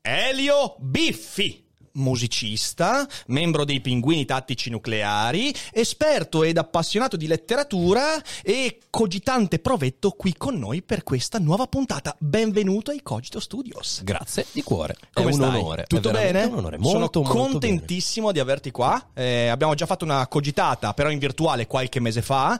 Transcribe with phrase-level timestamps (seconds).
[0.00, 1.68] Elio Biffi.
[1.92, 10.34] Musicista, membro dei Pinguini Tattici Nucleari, esperto ed appassionato di letteratura e cogitante provetto qui
[10.36, 12.14] con noi per questa nuova puntata.
[12.16, 14.02] Benvenuto ai Cogito Studios.
[14.04, 14.96] Grazie di cuore.
[15.12, 15.58] Come è un stai?
[15.58, 15.84] onore.
[15.88, 16.44] Tutto bene?
[16.44, 16.78] Un onore.
[16.78, 19.10] Molto, Sono molto contentissimo di averti qua.
[19.12, 22.58] Eh, abbiamo già fatto una cogitata, però in virtuale qualche mese fa.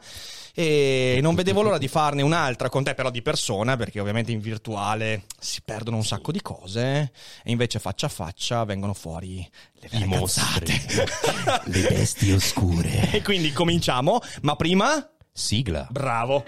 [0.63, 4.41] E non vedevo l'ora di farne un'altra con te, però di persona, perché ovviamente in
[4.41, 7.13] virtuale si perdono un sacco di cose.
[7.43, 9.37] E invece faccia a faccia vengono fuori
[9.81, 10.75] le vere I mostri.
[11.65, 13.11] Le bestie oscure.
[13.11, 15.11] e quindi cominciamo, ma prima.
[15.33, 15.89] Sigla.
[15.91, 16.45] Bravo.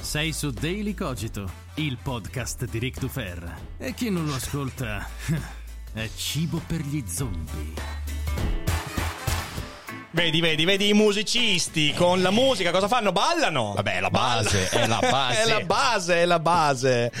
[0.00, 3.56] Sei su Daily Cogito, il podcast di Rick Dufer.
[3.78, 5.08] E chi non lo ascolta
[5.94, 7.72] è cibo per gli zombie.
[10.10, 13.12] Vedi, vedi, vedi i musicisti con la musica cosa fanno?
[13.12, 13.72] Ballano.
[13.74, 15.42] Vabbè, è la base, è la base.
[15.42, 17.12] è la base, è la base.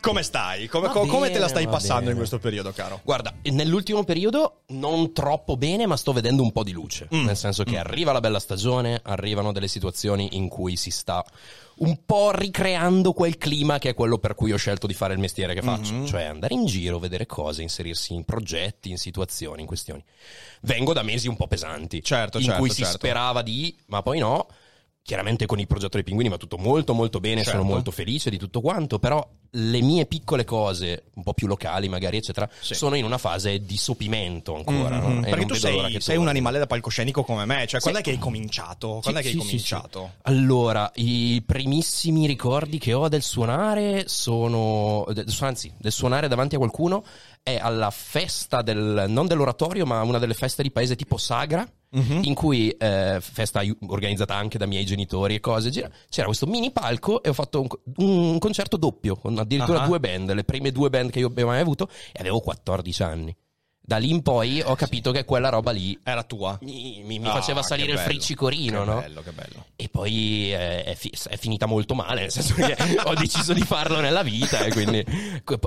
[0.00, 0.66] Come stai?
[0.66, 2.10] Come, co- come te la bene, stai passando bene.
[2.12, 3.00] in questo periodo, caro?
[3.04, 7.08] Guarda, nell'ultimo periodo non troppo bene, ma sto vedendo un po' di luce.
[7.14, 7.24] Mm.
[7.26, 11.24] Nel senso che arriva la bella stagione, arrivano delle situazioni in cui si sta
[11.80, 15.18] un po' ricreando quel clima che è quello per cui ho scelto di fare il
[15.18, 16.04] mestiere che faccio, Mm-hmm.
[16.06, 20.02] cioè andare in giro, vedere cose, inserirsi in progetti, in situazioni, in questioni.
[20.62, 22.96] Vengo da mesi un po' pesanti, Certo, in certo, cui si certo.
[22.98, 24.46] sperava di, ma poi no.
[25.02, 27.58] Chiaramente con il progetto dei pinguini va tutto molto molto bene, Certo.
[27.58, 31.88] sono molto felice di tutto quanto, però le mie piccole cose, un po' più locali
[31.88, 32.74] magari, eccetera, Sì.
[32.74, 34.98] sono in una fase di sopimento ancora.
[35.00, 35.08] no?
[35.08, 37.66] Mhm, E Perché tu sei, che sei un animale da palcoscenico come me.
[37.66, 38.04] Cioè, quando Sì.
[38.04, 39.00] è che hai cominciato?
[39.02, 39.70] Quando è che Sì, hai sì, sì, sì.
[39.72, 40.12] cominciato?
[40.22, 45.06] Allora, i primissimi ricordi che ho del suonare sono,
[45.40, 47.04] anzi, del suonare davanti a qualcuno
[47.42, 52.20] è alla festa del, non dell'oratorio, ma una delle feste di paese tipo Sagra, Mhm.
[52.24, 57.22] in cui, eh, festa organizzata anche da miei genitori e cose, c'era questo mini palco
[57.22, 57.68] e ho fatto un,
[58.06, 59.86] un concerto doppio, con addirittura Ah.
[59.86, 63.36] due band, le prime due band che io abbia mai avuto, e avevo 14 anni.
[63.90, 66.56] Da lì in poi ho capito che quella roba lì Era tua.
[66.62, 69.00] mi, mi- mi Ah, faceva salire il friccicorino, Che no?
[69.00, 69.64] bello, che bello.
[69.74, 73.62] E poi eh, è, fi- è finita molto male, nel senso che ho deciso di
[73.62, 75.04] farlo nella vita e quindi
[75.42, 75.58] que-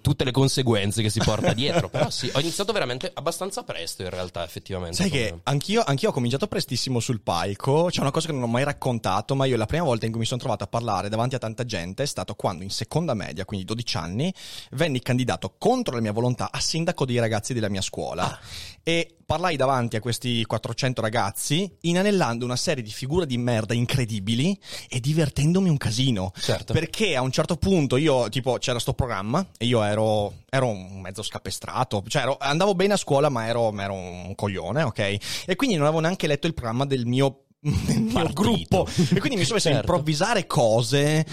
[0.00, 1.88] tutte le conseguenze che si porta dietro.
[1.88, 4.94] Però sì, ho iniziato veramente abbastanza presto in realtà, effettivamente.
[4.98, 7.88] Sai che anch'io, anch'io ho cominciato prestissimo sul palco.
[7.90, 10.20] C'è una cosa che non ho mai raccontato, ma io la prima volta in cui
[10.20, 13.44] mi sono trovato a parlare davanti a tanta gente è stato quando in seconda media,
[13.44, 14.32] quindi 12 anni,
[14.70, 18.38] venni candidato contro la mia volontà a sindaco dei ragazzi della mia scuola.
[18.84, 24.58] E parlai davanti a questi 400 ragazzi, inanellando una serie di figure di merda incredibili
[24.88, 26.32] e divertendomi un casino.
[26.36, 26.72] Certo.
[26.72, 31.00] Perché a un certo punto io, tipo, c'era sto programma e io ero, ero un
[31.00, 32.02] mezzo scapestrato.
[32.06, 34.98] Cioè, ero- andavo bene a scuola, ma ero, ero un coglione, ok?
[35.46, 38.42] E quindi non avevo neanche letto il programma del mio, del mio Partito.
[38.42, 38.88] gruppo.
[39.14, 39.86] E quindi mi sono messo a Certo.
[39.86, 41.24] improvvisare cose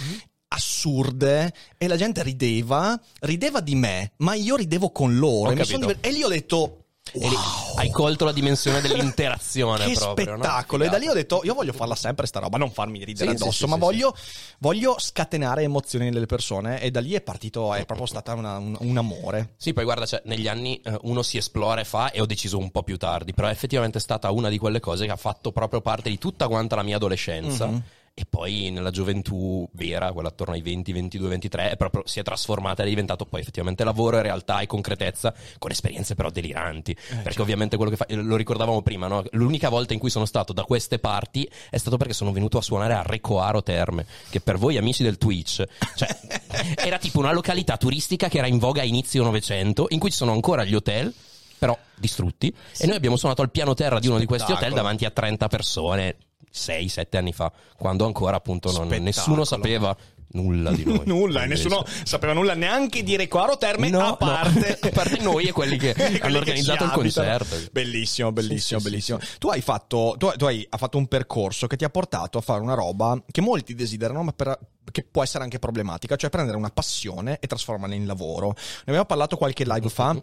[0.52, 5.50] assurde e la gente rideva, rideva di me, ma io ridevo con loro.
[5.50, 6.74] E, mi diver- e lì ho detto...
[7.12, 7.76] E lì Wow.
[7.78, 10.26] hai colto la dimensione dell'interazione Che proprio.
[10.36, 10.36] no?
[10.36, 10.84] spettacolo!
[10.84, 13.34] E da lì ho detto: Io voglio farla sempre sta roba, non farmi ridere Sì,
[13.42, 14.16] addosso, sì, ma sì, voglio,
[14.58, 16.80] voglio scatenare emozioni nelle persone.
[16.80, 19.54] E da lì è partito, è proprio stata una- un, un amore.
[19.56, 22.58] Sì, poi guarda, cioè, negli anni eh, uno si esplora e fa e ho deciso
[22.58, 25.50] un po' più tardi, però è effettivamente stata una di quelle cose che ha fatto
[25.50, 27.66] proprio parte di tutta quanta la mia adolescenza.
[27.66, 27.82] Mhm.
[28.12, 32.22] E poi nella gioventù vera, quella attorno ai 20, 22, 23, è proprio, si è
[32.22, 36.94] trasformata, è diventato poi effettivamente lavoro e realtà e concretezza, con esperienze però deliranti.
[37.22, 39.22] Perché ovviamente quello che fa, lo ricordavamo prima, no?
[39.30, 42.62] l'unica volta in cui sono stato da queste parti è stato perché sono venuto a
[42.62, 45.64] suonare a Recoaro Terme, che per voi amici del Twitch,
[45.94, 46.08] cioè,
[46.76, 50.16] era tipo una località turistica che era in voga a inizio Novecento, in cui ci
[50.16, 51.12] sono ancora gli hotel,
[51.58, 54.82] però distrutti, e noi abbiamo suonato al piano terra di uno di questi hotel Spettacolo.
[54.82, 56.16] davanti a 30 persone
[56.52, 59.96] 6-7 anni fa, quando ancora appunto non- nessuno sapeva
[60.32, 61.02] nulla di noi.
[61.06, 64.16] nulla, e nessuno sapeva nulla neanche di Recoaro Terme, No, a no.
[64.16, 64.78] parte...
[64.90, 67.56] A parte noi e quelli che Quelli hanno organizzato il concerto.
[67.72, 69.18] Bellissimo, bellissimo, Sì, sì, bellissimo.
[69.38, 72.40] Tu hai fatto, tu, tu hai, hai fatto un percorso che ti ha portato a
[72.40, 74.58] fare una roba che molti desiderano, ma per-
[74.92, 78.48] che può essere anche problematica, cioè prendere una passione e trasformarla in lavoro.
[78.56, 80.20] Ne abbiamo parlato qualche live fa.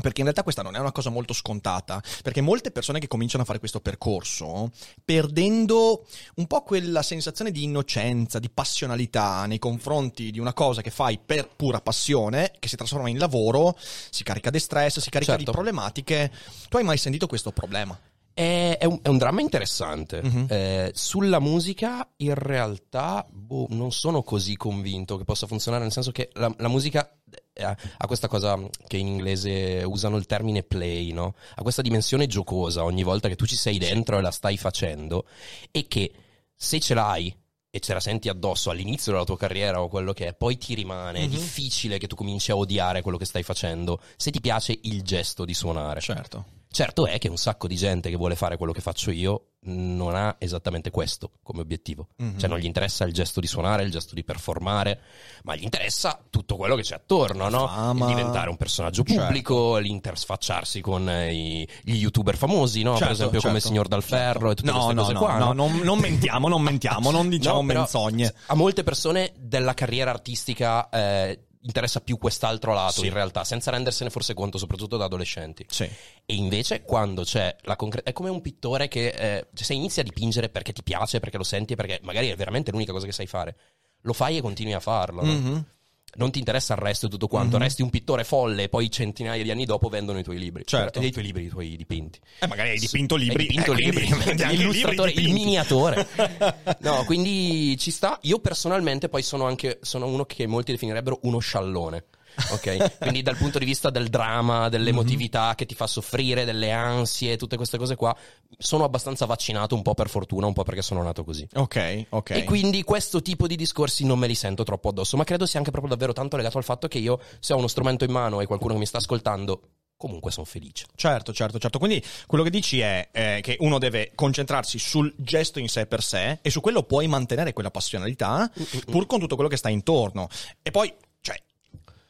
[0.00, 3.42] Perché in realtà questa non è una cosa molto scontata, perché molte persone che cominciano
[3.42, 4.70] a fare questo percorso,
[5.04, 6.06] perdendo
[6.36, 11.18] un po' quella sensazione di innocenza, di passionalità nei confronti di una cosa che fai
[11.24, 15.44] per pura passione, che si trasforma in lavoro, si carica di stress, si carica Certo.
[15.44, 16.32] di problematiche.
[16.70, 17.98] Tu hai mai sentito questo problema?
[18.34, 20.22] È, è un, è un dramma interessante.
[20.22, 20.46] Mhm.
[20.48, 26.12] Eh, sulla musica, in realtà, boh, non sono così convinto che possa funzionare, nel senso
[26.12, 27.14] che la, la musica
[27.54, 31.34] eh, ha questa cosa che in inglese usano il termine play, no?
[31.54, 35.26] Ha questa dimensione giocosa ogni volta che tu ci sei dentro e la stai facendo,
[35.70, 36.12] e che
[36.54, 37.34] se ce l'hai
[37.74, 40.74] e ce la senti addosso all'inizio della tua carriera o quello che è, poi ti
[40.74, 41.30] rimane, è Mhm.
[41.30, 45.44] difficile che tu cominci a odiare quello che stai facendo se ti piace il gesto
[45.46, 46.00] di suonare.
[46.00, 46.44] Certo.
[46.72, 50.14] Certo è che un sacco di gente che vuole fare quello che faccio io non
[50.16, 52.08] ha esattamente questo come obiettivo.
[52.16, 52.38] Mhm.
[52.38, 54.98] Cioè non gli interessa il gesto di suonare, il gesto di performare,
[55.44, 57.66] ma gli interessa tutto quello che c'è attorno, no?
[57.68, 58.08] Fama.
[58.08, 59.22] Il diventare un personaggio Certo.
[59.22, 62.90] pubblico, l'intersfacciarsi con eh, i- gli youtuber famosi, no?
[62.92, 63.68] per Certo, esempio come certo.
[63.68, 65.36] Signor Dalferro e tutte No, queste no, cose no, qua.
[65.36, 68.34] no, non, non mentiamo, non mentiamo, non diciamo No, menzogne.
[68.46, 73.06] A molte persone della carriera artistica eh, interessa più quest'altro lato Sì.
[73.06, 75.64] in realtà, senza rendersene forse conto, soprattutto da adolescenti.
[75.68, 75.84] Sì.
[75.84, 78.10] E invece quando c'è la concreta...
[78.10, 81.36] È come un pittore che eh, cioè, se inizi a dipingere perché ti piace, perché
[81.36, 83.56] lo senti, perché magari è veramente l'unica cosa che sai fare.
[84.02, 85.22] Lo fai e continui a farlo.
[85.24, 85.32] no?
[85.32, 85.66] Mhm.
[86.14, 87.56] Non ti interessa il resto e tutto quanto.
[87.56, 87.62] Mhm.
[87.62, 90.64] Resti un pittore folle e poi centinaia di anni dopo vendono i tuoi libri.
[90.66, 91.00] Certo.
[91.00, 92.18] Eh, I tuoi libri, i tuoi dipinti.
[92.40, 93.42] Eh, magari hai dipinto libri.
[93.42, 94.06] Hai dipinto eh, libri,
[94.56, 96.06] l'illustratore, libri il miniatore.
[96.80, 98.18] No, quindi ci sta.
[98.22, 102.04] Io personalmente poi sono anche sono uno che molti definirebbero uno sciallone.
[102.50, 107.36] Ok, quindi dal punto di vista del dramma, dell'emotività che ti fa soffrire, delle ansie,
[107.36, 108.16] tutte queste cose qua,
[108.58, 111.46] sono abbastanza vaccinato un po' per fortuna, un po' perché sono nato così.
[111.54, 112.30] Ok, ok.
[112.30, 115.58] E quindi questo tipo di discorsi non me li sento troppo addosso, ma credo sia
[115.58, 118.40] anche proprio davvero tanto legato al fatto che io, se ho uno strumento in mano
[118.40, 119.60] e qualcuno che mi sta ascoltando,
[120.02, 120.86] comunque sono felice.
[120.96, 121.78] Certo, certo, certo.
[121.78, 126.02] Quindi quello che dici è eh, che uno deve concentrarsi sul gesto in sé per
[126.02, 128.50] sé e su quello puoi mantenere quella passionalità
[128.86, 130.28] pur con tutto quello che sta intorno.
[130.60, 130.92] E poi,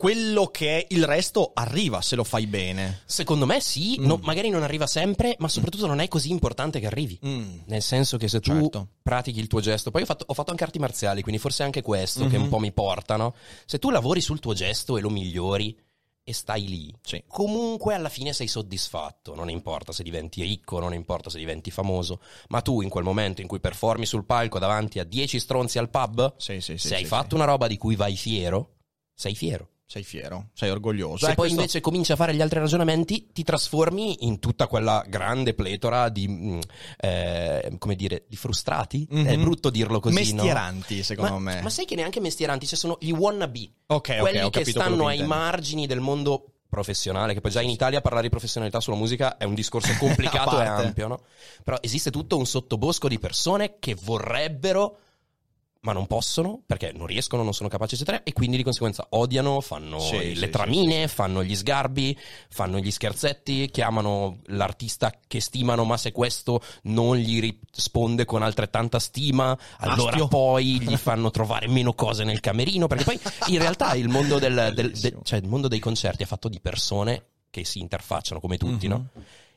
[0.02, 3.02] quello che è il resto arriva se lo fai bene.
[3.04, 4.04] Secondo me sì, Mm.
[4.06, 7.16] no- magari non arriva sempre, ma soprattutto non è così importante che arrivi.
[7.24, 7.58] Mm.
[7.66, 8.88] Nel senso che se tu Certo.
[9.00, 11.66] pratichi il tuo gesto, poi ho fatto, ho fatto anche arti marziali, quindi forse è
[11.66, 12.42] anche questo che Mhm.
[12.42, 13.36] un po' mi portano.
[13.64, 15.78] Se tu lavori sul tuo gesto e lo migliori
[16.24, 17.22] e stai lì, Sì.
[17.28, 19.36] comunque alla fine sei soddisfatto.
[19.36, 23.40] Non importa se diventi ricco, non importa se diventi famoso, ma tu in quel momento
[23.40, 27.04] in cui performi sul palco davanti a 10 stronzi al pub, Sì, sì, se hai
[27.04, 28.78] fatto una roba di cui vai fiero,
[29.14, 29.68] sei fiero.
[29.92, 31.26] Sei fiero, sei orgoglioso.
[31.26, 34.66] Se Eh, poi questo- invece cominci a fare gli altri ragionamenti, ti trasformi in tutta
[34.66, 36.60] quella grande pletora di, mm,
[36.96, 39.06] eh, come dire, di frustrati.
[39.10, 39.26] Mhm.
[39.26, 41.02] È brutto dirlo così, Mestieranti, no?
[41.02, 41.60] secondo ma, me.
[41.60, 43.70] Ma sai che neanche mestieranti, ci sono gli wannabe.
[43.88, 47.68] Ok, quelli ho che stanno che ai margini del mondo professionale, che poi già in
[47.68, 51.20] Italia parlare di professionalità sulla musica è un discorso complicato e ampio, no?
[51.64, 54.96] Però esiste tutto un sottobosco di persone che vorrebbero
[55.84, 59.60] ma non possono perché non riescono, non sono capaci, eccetera, e quindi di conseguenza odiano,
[59.60, 62.16] fanno Sì, le sì, tramine, fanno gli sgarbi,
[62.48, 67.40] fanno gli scherzetti, chiamano l'artista che stimano, ma se questo non gli
[67.72, 70.28] risponde con altrettanta stima, allora Astio.
[70.28, 73.18] poi gli fanno trovare meno cose nel camerino, perché poi
[73.48, 75.22] in realtà il mondo, del, del- Bellissimo.
[75.24, 78.92] cioè il mondo dei concerti è fatto di persone che si interfacciano come tutti, Mhm.
[78.92, 79.06] no?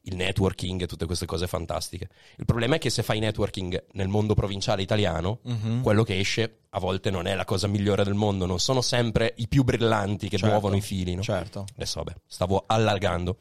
[0.05, 2.09] Il networking e tutte queste cose fantastiche.
[2.37, 5.81] Il problema è che se fai networking nel mondo provinciale italiano, Mhm.
[5.81, 9.33] quello che esce a volte non è la cosa migliore del mondo, non sono sempre
[9.37, 11.15] i più brillanti che Certo, muovono i fili.
[11.15, 11.21] No?
[11.21, 11.65] Certo.
[11.75, 13.37] Adesso vabbè, stavo allargando,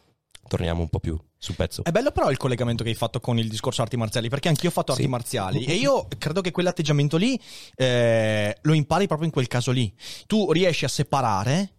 [0.47, 1.85] torniamo un po' più sul pezzo.
[1.85, 4.71] È bello però il collegamento che hai fatto con il discorso arti marziali, perché anch'io
[4.71, 5.09] ho fatto arti Sì.
[5.09, 7.39] marziali e io credo che quell'atteggiamento lì
[7.77, 9.93] eh, lo impari proprio in quel caso lì.
[10.27, 11.73] Tu riesci a separare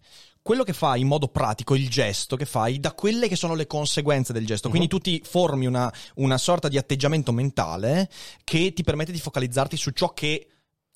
[0.46, 3.66] quello che fai in modo pratico, il gesto che fai, da quelle che sono le
[3.66, 4.68] conseguenze del gesto.
[4.68, 8.08] Quindi tu ti formi una, una sorta di atteggiamento mentale
[8.44, 10.46] che ti permette di focalizzarti su ciò che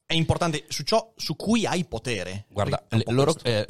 [0.07, 2.47] è importante, su ciò su cui hai potere.
[2.49, 3.67] Guarda, loro, eh,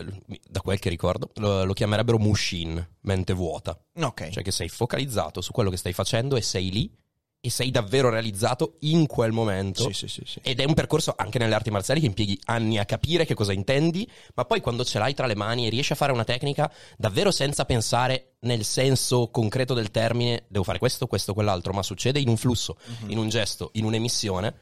[0.46, 3.78] da quel che ricordo, lo, lo chiamerebbero mushin, mente vuota.
[3.99, 4.28] ok.
[4.28, 6.94] Cioè che sei focalizzato su quello che stai facendo e sei lì
[7.42, 9.85] e sei davvero realizzato in quel momento.
[9.85, 10.40] Sì, sì, sì, sì.
[10.42, 13.52] Ed è un percorso anche nelle arti marziali che impieghi anni a capire che cosa
[13.54, 16.70] intendi, ma poi quando ce l'hai tra le mani e riesci a fare una tecnica
[16.99, 22.20] davvero senza pensare nel senso concreto del termine, devo fare questo, questo, quell'altro, ma succede
[22.20, 23.11] in un flusso, Mhm.
[23.11, 24.54] in un gesto, in un'emissione,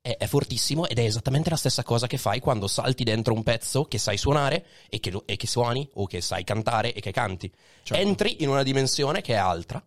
[0.00, 3.42] è, è fortissimo ed è esattamente la stessa cosa che fai quando salti dentro un
[3.44, 7.12] pezzo che sai suonare e che, e che suoni o che sai cantare e che
[7.12, 7.50] canti.
[7.82, 8.02] Certo.
[8.02, 9.80] Entri in una dimensione che è altra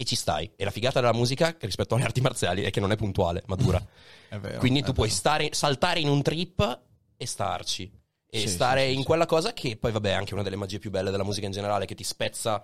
[0.00, 0.48] e ci stai.
[0.54, 3.56] E la figata della musica rispetto alle arti marziali è che non è puntuale, ma
[3.56, 3.84] dura.
[4.38, 6.80] Vero, Quindi tu puoi stare, saltare in un trip
[7.16, 7.90] e starci.
[8.30, 9.04] e Sì, stare sì, in sì.
[9.04, 11.52] quella cosa che poi vabbè è anche una delle magie più belle della musica in
[11.52, 12.62] generale che ti spezza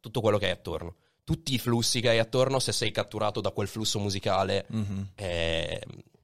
[0.00, 3.50] tutto quello che hai attorno tutti i flussi che hai attorno se sei catturato da
[3.50, 5.08] quel flusso musicale Mhm.
[5.16, 5.80] eh,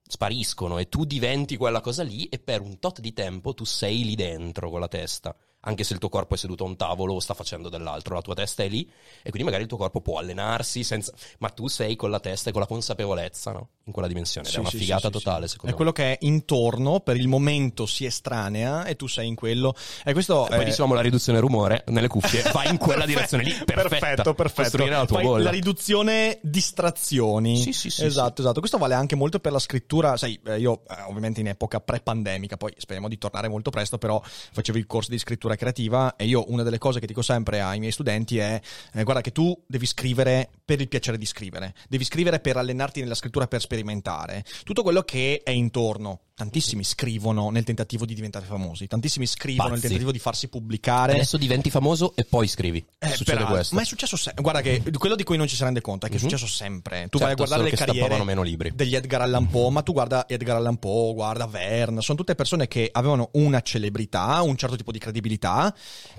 [0.07, 4.05] spariscono e tu diventi quella cosa lì e per un tot di tempo tu sei
[4.05, 7.15] lì dentro con la testa anche se il tuo corpo è seduto a un tavolo
[7.15, 8.83] o sta facendo dell'altro, la tua testa è lì
[9.23, 11.13] e quindi magari il tuo corpo può allenarsi senza...
[11.39, 13.69] ma tu sei con la testa e con la consapevolezza no?
[13.85, 15.53] in quella dimensione Sì, è una sì, figata sì, totale sì.
[15.53, 15.83] secondo È me.
[15.85, 19.75] quello che è intorno, per il momento si estranea e tu sei in quello.
[20.05, 23.45] E questo E poi è- dicevamo la riduzione rumore nelle cuffie, vai in quella direzione
[23.45, 23.89] lì, perfetta.
[23.89, 24.63] perfetto, perfetto.
[24.63, 27.57] Costruire la tua Poi la riduzione distrazioni.
[27.57, 28.59] Sì, sì, sì, Esatto, esatto.
[28.61, 30.17] Questo vale anche molto per la scrittura.
[30.17, 34.21] Sai, eh, io eh, ovviamente in epoca pre-pandemica, poi speriamo di tornare molto presto, però
[34.25, 37.79] facevo il corso di scrittura creativa e io una delle cose che dico sempre ai
[37.79, 38.61] miei studenti è
[38.93, 43.01] eh, guarda che tu devi scrivere per il piacere di scrivere, devi scrivere per allenarti
[43.01, 44.43] nella scrittura per sperimentare.
[44.65, 46.21] Tutto quello che è intorno.
[46.35, 49.83] Tantissimi scrivono nel tentativo di diventare famosi, tantissimi scrivono nel Pazzi.
[49.89, 51.13] tentativo di farsi pubblicare.
[51.13, 52.79] Adesso diventi famoso e poi scrivi.
[52.99, 53.75] Eh, Succede peraltro, questo.
[53.75, 54.43] Ma è successo sempre.
[54.43, 56.25] Guarda che quello di cui non ci si rende conto è che è Mhm.
[56.29, 57.07] successo sempre.
[57.11, 58.73] Tu Certo, vai a guardare le carriere meno libri.
[58.75, 62.67] degli Edgar Allan Poe, ma tu guarda Edgar Allan Poe, guarda Verne, sono tutte persone
[62.67, 65.73] che avevano una celebrità, un certo tipo di credibilità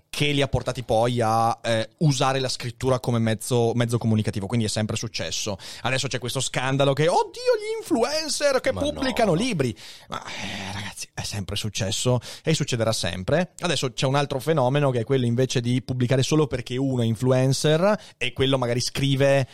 [0.09, 4.65] che li ha portati poi a eh, usare la scrittura come mezzo, mezzo comunicativo, quindi
[4.65, 5.57] è sempre successo.
[5.81, 9.37] Adesso c'è questo scandalo che, oddio, gli influencer che Ma pubblicano no.
[9.37, 9.75] libri.
[10.09, 13.53] Ma eh, ragazzi, è sempre successo e succederà sempre.
[13.59, 17.05] Adesso c'è un altro fenomeno che è quello invece di pubblicare solo perché uno è
[17.05, 19.47] influencer e quello magari scrive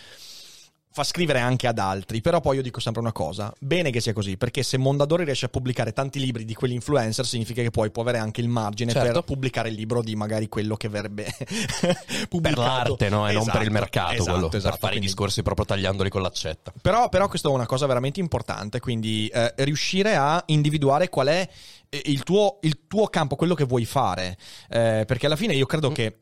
[0.92, 4.12] fa scrivere anche ad altri, però poi io dico sempre una cosa, bene che sia
[4.12, 7.92] così, perché se Mondadori riesce a pubblicare tanti libri di quegli influencer significa che poi
[7.92, 9.12] può avere anche il margine Certo.
[9.14, 11.26] per pubblicare il libro di magari quello che verrebbe
[11.80, 12.62] per pubblicato.
[12.62, 13.28] l'arte, no?
[13.30, 15.66] E non per il Esatto, mercato, esatto, quello, esatto, per fare i quindi- discorsi proprio
[15.66, 16.74] tagliandoli con l'accetta.
[16.82, 21.48] però, però questa è una cosa veramente importante, quindi eh, riuscire a individuare qual è
[21.88, 24.38] eh, il tuo, il tuo campo, quello che vuoi fare.
[24.70, 26.18] Eh, perché alla fine io credo che,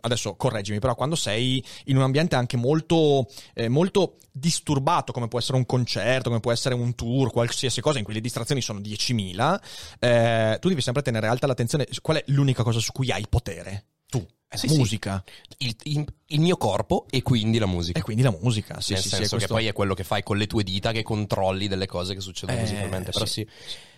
[0.00, 5.38] adesso correggimi, però quando sei in un ambiente anche molto, eh, molto disturbato, come può
[5.38, 8.80] essere un concerto, come può essere un tour, qualsiasi cosa, in cui le distrazioni sono
[8.80, 9.60] 10.000,
[9.98, 11.86] eh, tu devi sempre tenere alta l'attenzione.
[12.00, 13.84] Qual è l'unica cosa su cui hai potere?
[14.08, 14.24] Tu.
[14.48, 14.76] È Sì, sì.
[14.76, 15.24] musica.
[15.58, 17.98] Il, il- il mio corpo e quindi la musica.
[17.98, 18.80] E quindi la musica.
[18.82, 20.62] Sì, Nel sì, sì, senso che questo- poi è quello che fai con le tue
[20.62, 23.12] dita che controlli delle cose che succedono Eh, musicalmente.
[23.12, 23.32] Però sì.
[23.32, 23.48] sì.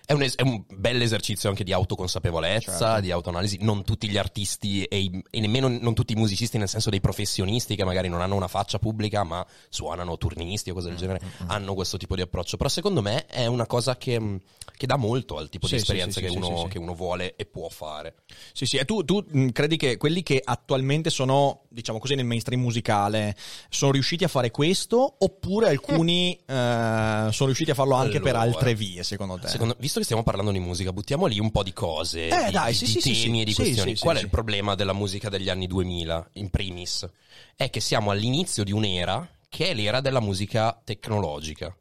[0.06, 3.00] È un, es- è un bel esercizio anche di autoconsapevolezza, Certo.
[3.00, 3.58] di autoanalisi.
[3.62, 7.00] Non tutti gli artisti e, i- e nemmeno non tutti i musicisti, nel senso dei
[7.00, 10.99] professionisti che magari non hanno una faccia pubblica, ma suonano turnisti o cose Mm, del
[10.99, 12.58] genere, hanno questo tipo di approccio.
[12.58, 14.40] Però secondo me è una cosa che, mh,
[14.76, 16.68] che dà molto al tipo Sì, di sì, esperienze sì, che, sì, uno, sì, sì.
[16.68, 18.16] che uno vuole e può fare.
[18.52, 22.26] Sì, sì, e tu, tu mh, credi che quelli che attualmente sono, diciamo così, nel
[22.26, 23.34] mainstream musicale
[23.70, 28.50] sono riusciti a fare questo oppure alcuni eh, sono riusciti a farlo anche per Allora,
[28.58, 29.49] altre vie, secondo te?
[29.49, 32.53] Secondo- visto che stiamo parlando di musica, buttiamo lì un po' di cose, Eh, di,
[32.53, 33.41] dai, di- sì, di sì, temi sì.
[33.41, 33.97] e di questioni.
[33.97, 37.09] Qual è il problema della musica degli anni 2000, in primis?
[37.55, 41.75] È che siamo all'inizio di un'era che è l'era della musica tecnologica.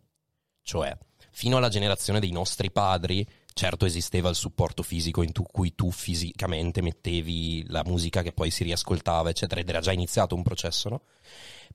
[0.62, 0.96] Cioè,
[1.32, 5.92] fino alla generazione dei nostri padri, certo esisteva il supporto fisico in tu- cui tu
[5.92, 10.90] fisicamente mettevi la musica che poi si riascoltava, eccetera, ed era già iniziato un processo,
[10.90, 11.02] no?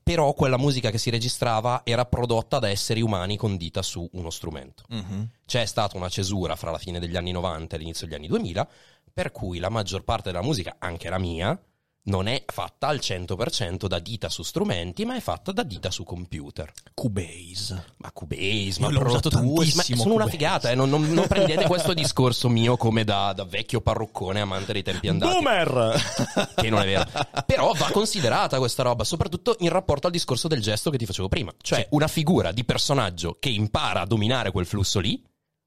[0.03, 4.31] Però quella musica che si registrava era prodotta da esseri umani con dita su uno
[4.31, 5.29] strumento Mhm.
[5.45, 8.67] c'è stata una cesura fra la fine degli anni 90 e l'inizio degli anni 2000,
[9.13, 11.61] per cui la maggior parte della musica, anche la mia,
[12.09, 16.05] non è fatta al 100% da dita su strumenti, ma è fatta da dita su
[16.05, 16.73] computer.
[16.95, 17.95] Cubase.
[17.99, 20.31] Ma Cubase, Io ma l'ho Pro usato Tools, ma sono una Cubase.
[20.31, 24.73] figata, eh, non, non- non prendete questo discorso mio come da, da vecchio parroccone amante
[24.73, 25.33] dei tempi andati.
[25.35, 26.53] Boomer!
[26.57, 27.05] Che non è vero.
[27.47, 31.29] Però va considerata questa roba, soprattutto in rapporto al discorso del gesto che ti facevo
[31.29, 31.53] prima.
[31.61, 31.87] Cioè, Sì.
[31.91, 35.23] una figura di personaggio che impara a dominare quel flusso lì,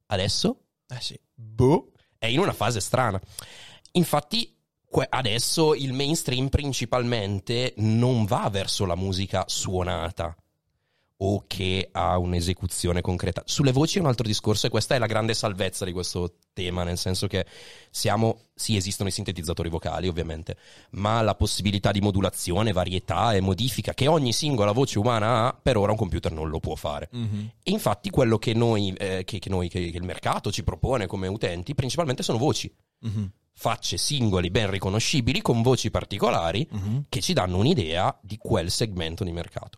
[0.07, 0.57] adesso
[0.88, 1.19] eh sì.
[1.33, 1.91] Boh.
[2.17, 3.19] è in una fase strana.
[3.93, 4.55] Infatti,
[5.10, 10.36] adesso il mainstream principalmente non va verso la musica suonata
[11.24, 13.43] o che ha un'esecuzione concreta.
[13.45, 16.83] Sulle voci è un altro discorso e questa è la grande salvezza di questo tema,
[16.83, 17.45] nel senso che
[17.91, 20.57] siamo, sì, esistono i sintetizzatori vocali ovviamente,
[20.91, 25.77] ma la possibilità di modulazione, varietà e modifica che ogni singola voce umana ha, per
[25.77, 27.07] ora un computer non lo può fare.
[27.12, 27.51] Mhm.
[27.62, 31.05] E infatti quello che noi, eh, che, che noi, che, che il mercato ci propone
[31.05, 32.74] come utenti, principalmente sono voci.
[33.01, 33.31] Mhm.
[33.53, 37.05] Facce singoli ben riconoscibili con voci particolari Mhm.
[37.10, 39.77] che ci danno un'idea di quel segmento di mercato.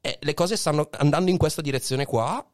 [0.00, 2.44] E le cose stanno andando in questa direzione qua,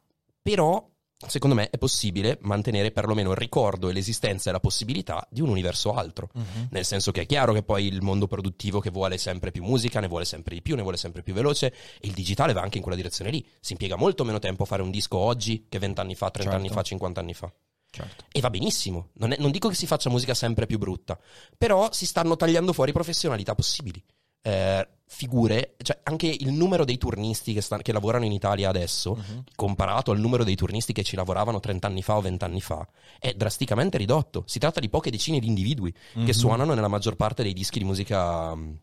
[0.41, 0.85] però
[1.27, 5.47] secondo me è possibile mantenere perlomeno il ricordo e l'esistenza e la possibilità di un
[5.49, 6.29] universo altro.
[6.33, 6.67] Mhm.
[6.71, 9.99] Nel senso che è chiaro che poi il mondo produttivo che vuole sempre più musica,
[10.01, 11.67] ne vuole sempre di più, ne vuole sempre più veloce,
[12.01, 13.47] e il digitale va anche in quella direzione lì.
[13.61, 16.53] Si impiega molto meno tempo a fare un disco oggi che 20 anni fa, 30
[16.55, 16.77] anni Certo.
[16.79, 17.53] fa, 50 anni fa.
[17.95, 18.25] Certo.
[18.31, 21.17] E va benissimo, non, è- non dico che si faccia musica sempre più brutta,
[21.57, 24.03] però si stanno tagliando fuori professionalità possibili.
[24.41, 29.15] Eh, figure, cioè anche il numero dei turnisti che, sta- che lavorano in Italia adesso,
[29.55, 32.85] comparato al numero dei turnisti che ci lavoravano 30 anni fa o 20 anni fa,
[33.19, 34.43] è drasticamente ridotto.
[34.45, 35.93] Si tratta di poche decine di individui
[36.25, 38.79] che suonano nella maggior parte dei dischi di musica, mh,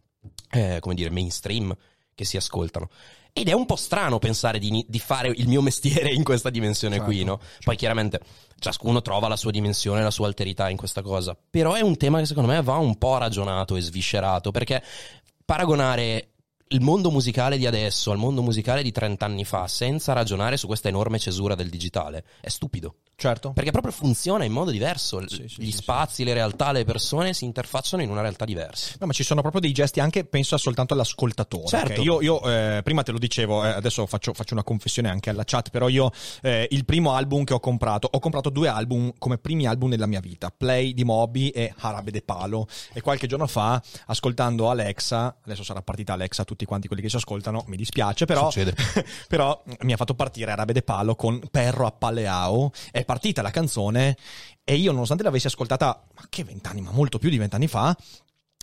[0.51, 1.77] eh, come dire, mainstream
[2.15, 2.89] che si ascoltano.
[3.33, 6.97] Ed è un po' strano pensare di, di fare il mio mestiere in questa dimensione
[6.97, 7.41] Certo, qui, no?
[7.65, 8.21] Poi chiaramente
[8.63, 11.37] ciascuno trova la sua dimensione, la sua alterità in questa cosa.
[11.51, 14.83] Però è un tema che secondo me va un po' ragionato e sviscerato, perché
[15.45, 16.32] paragonare
[16.73, 20.67] il mondo musicale di adesso al mondo musicale di 30 anni fa senza ragionare su
[20.67, 22.95] questa enorme cesura del digitale è stupido.
[23.15, 23.53] Certo.
[23.53, 25.23] Perché proprio funziona in modo diverso.
[25.29, 28.97] Sì, sì, Gli sì, spazi, le realtà, le persone si interfacciano in una realtà diversa.
[28.99, 31.69] No, ma ci sono proprio dei gesti anche, penso, soltanto all'ascoltatore.
[31.69, 32.03] Certo.
[32.03, 35.45] Io, io, eh, prima te lo dicevo, eh, adesso faccio, faccio una confessione anche alla
[35.45, 36.11] chat, però io
[36.41, 40.07] eh, il primo album che ho comprato, ho comprato due album come primi album nella
[40.07, 42.67] mia vita, Play di Moby e Arabe de Palo.
[42.93, 47.17] E qualche giorno fa, ascoltando Alexa, adesso sarà partita Alexa, tutti quanti quelli che ci
[47.17, 48.51] ascoltano, mi dispiace, però,
[49.29, 53.51] però mi ha fatto partire Arabe de Palo con Perro a Paleao, è partita la
[53.51, 54.17] canzone
[54.65, 57.97] e io nonostante l'avessi ascoltata, ma che vent'anni, ma molto più di vent'anni fa,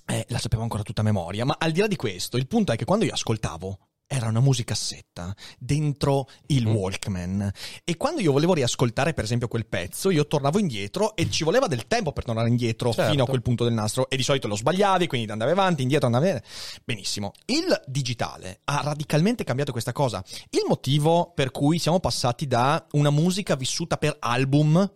[0.06, 2.72] eh, la sapevo ancora tutta a memoria, ma al di là di questo, il punto
[2.72, 3.78] è che quando io ascoltavo
[4.12, 6.74] era una musicassetta dentro il Mm.
[6.74, 7.52] Walkman
[7.84, 11.68] e quando io volevo riascoltare per esempio quel pezzo io tornavo indietro e ci voleva
[11.68, 13.12] del tempo per tornare indietro Certo.
[13.12, 16.08] fino a quel punto del nastro e di solito lo sbagliavi quindi andavi avanti indietro
[16.08, 16.40] andavi
[16.84, 22.84] benissimo il digitale ha radicalmente cambiato questa cosa il motivo per cui siamo passati da
[22.94, 24.92] una musica vissuta per album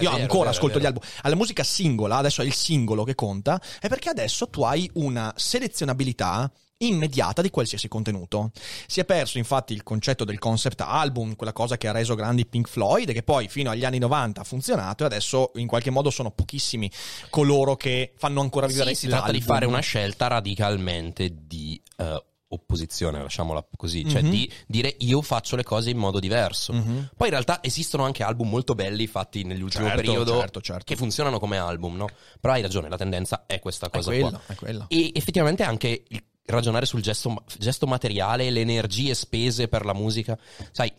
[0.00, 1.02] io vero, ancora vero, ascolto gli album.
[1.22, 5.32] Alla musica singola, adesso è il singolo che conta, è perché adesso tu hai una
[5.36, 8.50] selezionabilità immediata di qualsiasi contenuto.
[8.86, 12.46] Si è perso infatti il concetto del concept album, quella cosa che ha reso grandi
[12.46, 16.10] Pink Floyd, che poi fino agli anni 90 ha funzionato e adesso in qualche modo
[16.10, 16.90] sono pochissimi
[17.30, 22.24] coloro che fanno ancora vivere Sì, si tratta di fare una scelta radicalmente di eh,
[22.48, 24.30] opposizione, lasciamola così, cioè Mhm.
[24.30, 26.72] di dire io faccio le cose in modo diverso.
[26.72, 27.10] Mhm.
[27.16, 30.84] Poi in realtà esistono anche album molto belli fatti nell'ultimo Certo, periodo certo, certo.
[30.84, 32.08] che funzionano come album, no?
[32.40, 34.40] Però hai ragione, la tendenza è questa È cosa quello, qua.
[34.46, 34.86] è quello.
[34.88, 40.38] E effettivamente anche il ragionare sul gesto, gesto materiale, le energie spese per la musica.
[40.72, 40.92] Sai,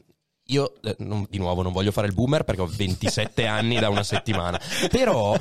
[0.49, 3.89] io eh, non- di nuovo non voglio fare il boomer perché ho 27 anni da
[3.89, 4.59] una settimana.
[4.91, 5.35] Però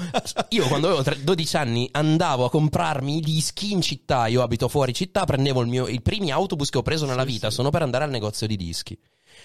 [0.49, 4.27] io quando avevo tre- 12 anni andavo a comprarmi i dischi in città.
[4.29, 7.51] Io abito fuori città, prendevo il mio, i primi autobus che ho preso nella vita
[7.51, 8.99] sono per andare al negozio di dischi.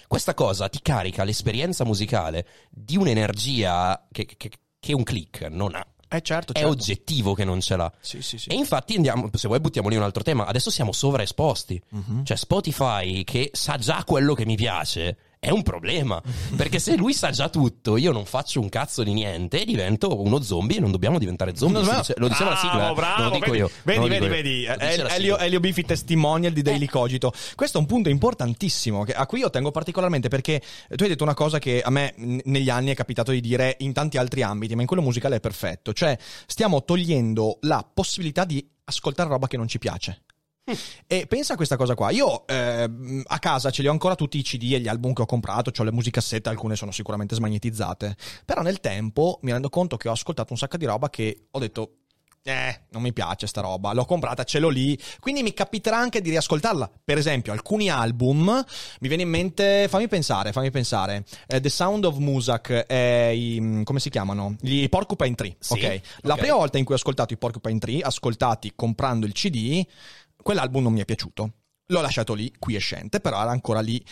[0.08, 5.86] Questa cosa ti carica l'esperienza musicale di un'energia che, che- che un click non ha.
[6.12, 6.72] Eh certo, È certo.
[6.74, 7.91] oggettivo che non ce l'ha.
[8.00, 8.50] Sì, sì, sì.
[8.50, 11.80] E infatti andiamo, se vuoi buttiamo lì un altro tema, adesso siamo sovraesposti.
[11.89, 12.26] Mhm.
[12.26, 16.21] Cioè Spotify che sa già quello che mi piace è un problema,
[16.58, 20.41] perché se lui sa già tutto, io non faccio un cazzo di niente divento uno
[20.41, 21.82] zombie e non dobbiamo diventare zombie.
[21.82, 23.71] Dice- lo diceva la sigla, Bravo, lo dico vedi, io.
[23.84, 24.65] Vedi, vedi, vedi.
[24.65, 25.38] Elio.
[25.38, 26.89] Elio Biffi testimonial di Daily Eh.
[26.89, 27.32] Cogito.
[27.56, 30.62] Questo è un punto importantissimo che- a cui io tengo particolarmente perché
[30.93, 33.93] tu hai detto una cosa che a me negli anni è capitato di dire in
[33.93, 35.93] tanti altri ambiti, ma in quello musicale è perfetto.
[35.93, 40.23] Cioè, stiamo togliendo la possibilità di ascoltare roba che non ci piace.
[41.08, 42.12] E pensa a questa cosa qua.
[42.12, 45.21] Io ehm, a casa ce li ho ancora tutti i CD e gli album che
[45.21, 48.15] ho comprato, ho le musicassette, alcune sono sicuramente smagnetizzate.
[48.45, 51.60] Però nel tempo mi rendo conto che ho ascoltato un sacco di roba che ho
[51.60, 51.93] detto.
[52.41, 56.21] Eh, non mi piace sta roba, l'ho comprata, ce l'ho lì, quindi mi capiterà anche
[56.21, 56.89] di riascoltarla.
[57.03, 58.45] Per esempio, alcuni album
[59.01, 61.25] mi viene in mente, fammi pensare, fammi pensare.
[61.47, 64.55] Eh, The Sound of Musak, eh, i, come si chiamano?
[64.62, 66.01] Gli Porcupine Tree, Sì, ok?
[66.21, 69.86] La prima volta in cui ho ascoltato i Porcupine Tree, ascoltati comprando il CD,
[70.41, 71.54] quell'album non mi è piaciuto.
[71.91, 74.04] L'ho lasciato lì, quiescente, però era ancora lì.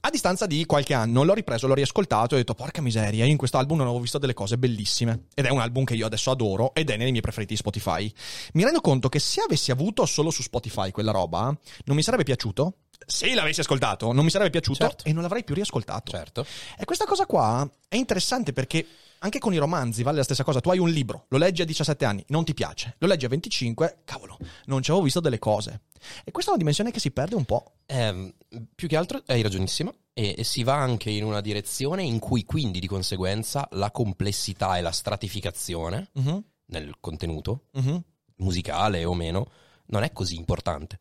[0.00, 3.30] A distanza di qualche anno l'ho ripreso, l'ho riascoltato e ho detto porca miseria, io
[3.30, 5.26] in questo album non avevo visto delle cose bellissime.
[5.34, 8.10] Ed è un album che io adesso adoro ed è nei miei preferiti di Spotify.
[8.54, 12.22] Mi rendo conto che se avessi avuto solo su Spotify quella roba, non mi sarebbe
[12.22, 12.76] piaciuto.
[13.06, 15.04] Se l'avessi ascoltato, non mi sarebbe piaciuto Certo.
[15.04, 16.10] e non l'avrei più riascoltato.
[16.10, 16.44] Certo.
[16.76, 18.84] E questa cosa qua è interessante perché
[19.20, 20.60] anche con i romanzi vale la stessa cosa.
[20.60, 22.96] Tu hai un libro, lo leggi a 17 anni, non ti piace.
[22.98, 25.82] Lo leggi a 25, cavolo, non ci avevo visto delle cose.
[26.24, 27.76] E questa è una dimensione che si perde un po'.
[27.86, 28.32] Ehm,
[28.74, 32.44] più che altro hai ragionissimo e, e si va anche in una direzione in cui
[32.44, 38.02] quindi di conseguenza la complessità e la stratificazione Mhm, nel contenuto mhm.
[38.38, 39.48] musicale o meno
[39.86, 40.98] non è così importante.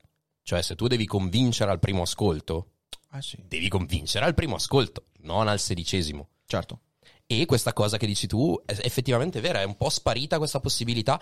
[0.48, 2.68] Cioè se tu devi convincere al primo ascolto,
[3.16, 6.28] Eh sì, devi convincere al primo ascolto, non al sedicesimo.
[6.46, 6.82] certo.
[7.28, 11.20] E questa cosa che dici tu è effettivamente vera, è un po' sparita questa possibilità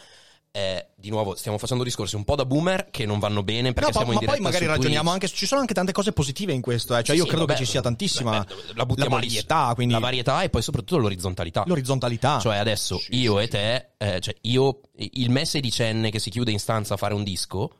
[0.51, 3.91] eh, di nuovo, stiamo facendo discorsi un po' da boomer che non vanno bene perché
[3.91, 5.23] No, siamo ma in poi diretta magari ragioniamo Twitch.
[5.23, 7.03] anche ci sono anche tante cose positive in questo, eh.
[7.03, 9.07] cioè io sì, credo vabbè, che ci sia tantissima la la lì.
[9.07, 11.63] varietà, quindi La varietà e poi soprattutto l'orizzontalità.
[11.65, 12.39] l'orizzontalità.
[12.39, 16.29] Cioè adesso Sì, io sì, e te, eh, cioè io, il me sedicenne che si
[16.29, 17.77] chiude in stanza a fare un disco,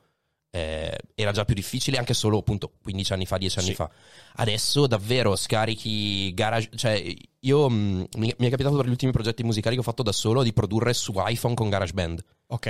[0.54, 3.74] eh, era già più difficile anche solo appunto 15 anni fa, 10 anni Sì.
[3.74, 3.90] fa.
[4.36, 7.02] Adesso davvero scarichi garage, cioè
[7.40, 10.12] io mh, mi, mi è capitato per gli ultimi progetti musicali che ho fatto da
[10.12, 12.24] solo di produrre su iPhone con GarageBand.
[12.48, 12.66] Ok.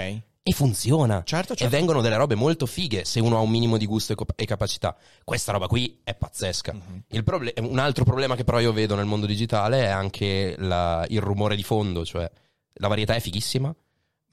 [0.47, 1.23] E funziona.
[1.25, 1.75] Certo, E certo.
[1.77, 4.45] vengono delle robe molto fighe se uno ha un minimo di gusto e, co- e
[4.47, 4.97] capacità.
[5.23, 6.73] Questa roba qui è pazzesca.
[6.73, 7.05] Mhm.
[7.09, 11.05] Il proble- un altro problema che però io vedo nel mondo digitale è anche la-
[11.09, 12.31] il rumore di fondo, cioè
[12.79, 13.75] la varietà è fighissima,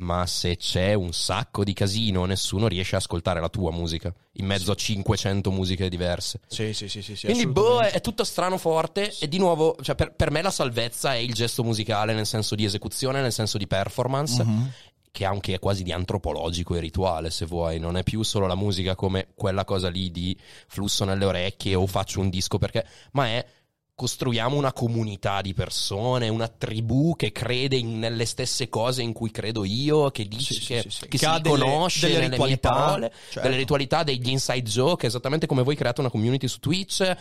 [0.01, 4.45] ma se c'è un sacco di casino nessuno riesce a ascoltare la tua musica in
[4.45, 6.39] mezzo a 500 musiche diverse.
[6.47, 9.75] Sì, sì, sì, sì, sì, Quindi boh, è, è tutto strano forte e di nuovo,
[9.81, 13.31] cioè, per, per me la salvezza è il gesto musicale nel senso di esecuzione, nel
[13.31, 14.71] senso di performance, Mhm.
[15.11, 18.55] che anche è quasi di antropologico e rituale se vuoi, non è più solo la
[18.55, 20.35] musica come quella cosa lì di
[20.67, 23.45] flusso nelle orecchie o faccio un disco perché, ma è
[23.93, 29.29] costruiamo una comunità di persone, una tribù che crede in- nelle stesse cose in cui
[29.31, 30.99] credo io, che dice Sì, che, sì, sì.
[31.01, 33.41] che Che si ha delle- riconosce delle nelle mie ritualità, parole, certo.
[33.41, 37.15] delle ritualità, degli inside joke, esattamente come voi create una community su Twitch.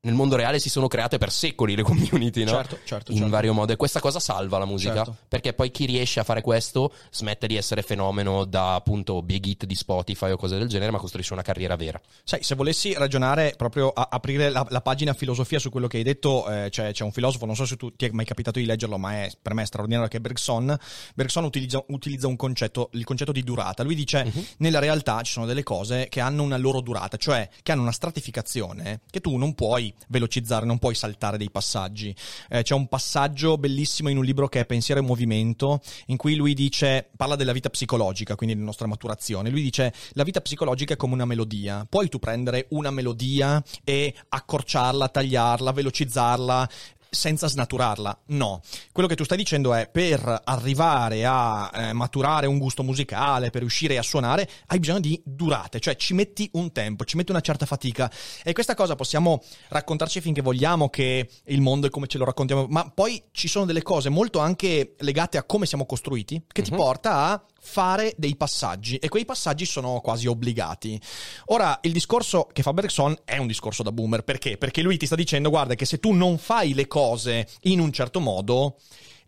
[0.00, 2.50] Nel mondo reale si sono create per secoli le community, no?
[2.52, 3.32] Certo, certo, In certo.
[3.32, 3.72] vario modo.
[3.72, 4.94] E questa cosa salva la musica.
[4.94, 5.16] Certo.
[5.26, 9.64] Perché poi chi riesce a fare questo smette di essere fenomeno da appunto big hit
[9.64, 12.00] di Spotify o cose del genere, ma costruisce una carriera vera.
[12.22, 16.04] Sai, se volessi ragionare proprio a aprire la, la pagina filosofia su quello che hai
[16.04, 18.66] detto, eh, c'è, c'è un filosofo, non so se tu ti è mai capitato di
[18.66, 20.78] leggerlo, ma è per me è straordinario, che è Bergson.
[21.16, 23.82] Bergson utilizza, utilizza un concetto, il concetto di durata.
[23.82, 24.46] Lui dice, Mhm.
[24.58, 27.90] nella realtà ci sono delle cose che hanno una loro durata, cioè che hanno una
[27.92, 32.14] stratificazione che tu non puoi velocizzare, non puoi saltare dei passaggi.
[32.48, 36.34] Eh, c'è un passaggio bellissimo in un libro che è Pensiero e Movimento, in cui
[36.34, 39.50] lui dice, parla della vita psicologica, quindi della nostra maturazione.
[39.50, 41.86] Lui dice, la vita psicologica è come una melodia.
[41.88, 46.68] Puoi tu prendere una melodia e accorciarla, tagliarla, velocizzarla
[47.10, 48.20] senza snaturarla.
[48.26, 48.60] No.
[48.92, 53.60] Quello che tu stai dicendo è per arrivare a eh, maturare un gusto musicale, per
[53.60, 57.40] riuscire a suonare, hai bisogno di durate, cioè ci metti un tempo, ci metti una
[57.40, 58.10] certa fatica.
[58.42, 62.66] E questa cosa possiamo raccontarci finché vogliamo che il mondo è come ce lo raccontiamo,
[62.68, 66.70] ma poi ci sono delle cose molto anche legate a come siamo costruiti che ti
[66.70, 70.98] porta a fare dei passaggi e quei passaggi sono quasi obbligati.
[71.46, 74.56] Ora, il discorso che fa Bergson è un discorso da boomer, perché?
[74.56, 77.92] Perché lui ti sta dicendo, guarda, che se tu non fai le cose in un
[77.92, 78.78] certo modo,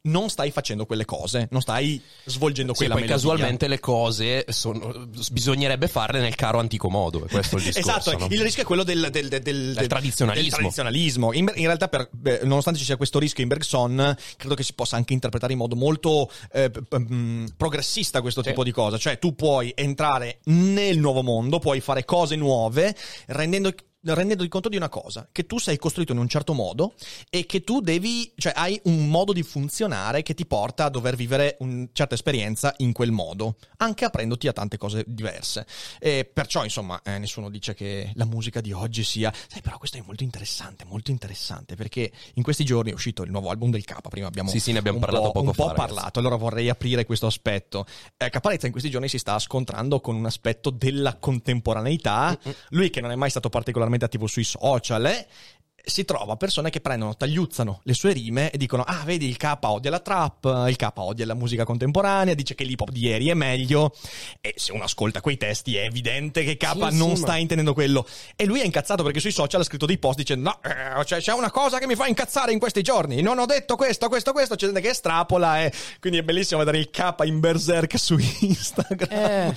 [0.02, 3.22] non stai facendo quelle cose, non stai svolgendo Sì, quella poi melodia.
[3.28, 7.20] casualmente le cose sono- bisognerebbe farle nel caro antico modo.
[7.30, 8.10] Questo è il discorso.
[8.10, 8.26] Esatto, no?
[8.34, 10.56] il rischio è quello del, del- del- del- tradizionalismo.
[10.56, 11.32] tradizionalismo.
[11.32, 14.72] In, in realtà, per- beh, nonostante ci sia questo rischio in Bergson, credo che si
[14.74, 16.70] possa anche interpretare in modo molto eh,
[17.56, 18.98] progressista questo tipo di cosa.
[18.98, 22.94] Cioè, tu puoi entrare nel nuovo mondo, puoi fare cose nuove,
[23.26, 26.94] rendendo rendendoti conto di una cosa, che tu sei costruito in un certo modo
[27.28, 31.16] e che tu devi, cioè hai un modo di funzionare che ti porta a dover
[31.16, 35.66] vivere una certa esperienza in quel modo, anche aprendoti a tante cose diverse.
[35.98, 39.32] E perciò, insomma, eh, nessuno dice che la musica di oggi sia...
[39.48, 43.30] Sai, però questo è molto interessante, molto interessante, perché in questi giorni è uscito il
[43.30, 45.68] nuovo album del K, prima abbiamo, Sì, sì, ne abbiamo parlato po', poco un po'
[45.68, 45.92] ragazzi.
[45.92, 47.84] parlato, allora vorrei aprire questo aspetto.
[48.16, 52.38] Eh, Caparezza in questi giorni si sta scontrando con un aspetto della contemporaneità,
[52.70, 55.26] lui che non è mai stato particolarmente attivo sui social, eh,
[55.84, 59.56] si trova persone che prendono, tagliuzzano le sue rime e dicono: Ah, vedi, il K
[59.62, 63.28] odia la trap, il K odia la musica contemporanea, dice che l'hip hop di ieri
[63.28, 63.94] è meglio.
[64.40, 67.36] E se uno ascolta quei testi è evidente che K Sì, non sì, sta ma-
[67.36, 68.06] intendendo quello.
[68.36, 71.20] E lui è incazzato perché sui social ha scritto dei post dicendo: No, eh, c'è,
[71.20, 73.20] c'è una cosa che mi fa incazzare in questi giorni.
[73.22, 74.54] Non ho detto questo, questo, questo.
[74.54, 75.62] C'è gente che estrapola.
[75.64, 79.08] E quindi è bellissimo vedere il K in berserk su Instagram.
[79.10, 79.54] Eh,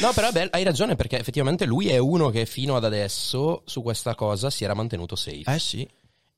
[0.00, 3.82] no, però beh, hai ragione perché effettivamente lui è uno che fino ad adesso su
[3.82, 5.42] questa cosa si era mantenuto safe.
[5.46, 5.88] Eh sì.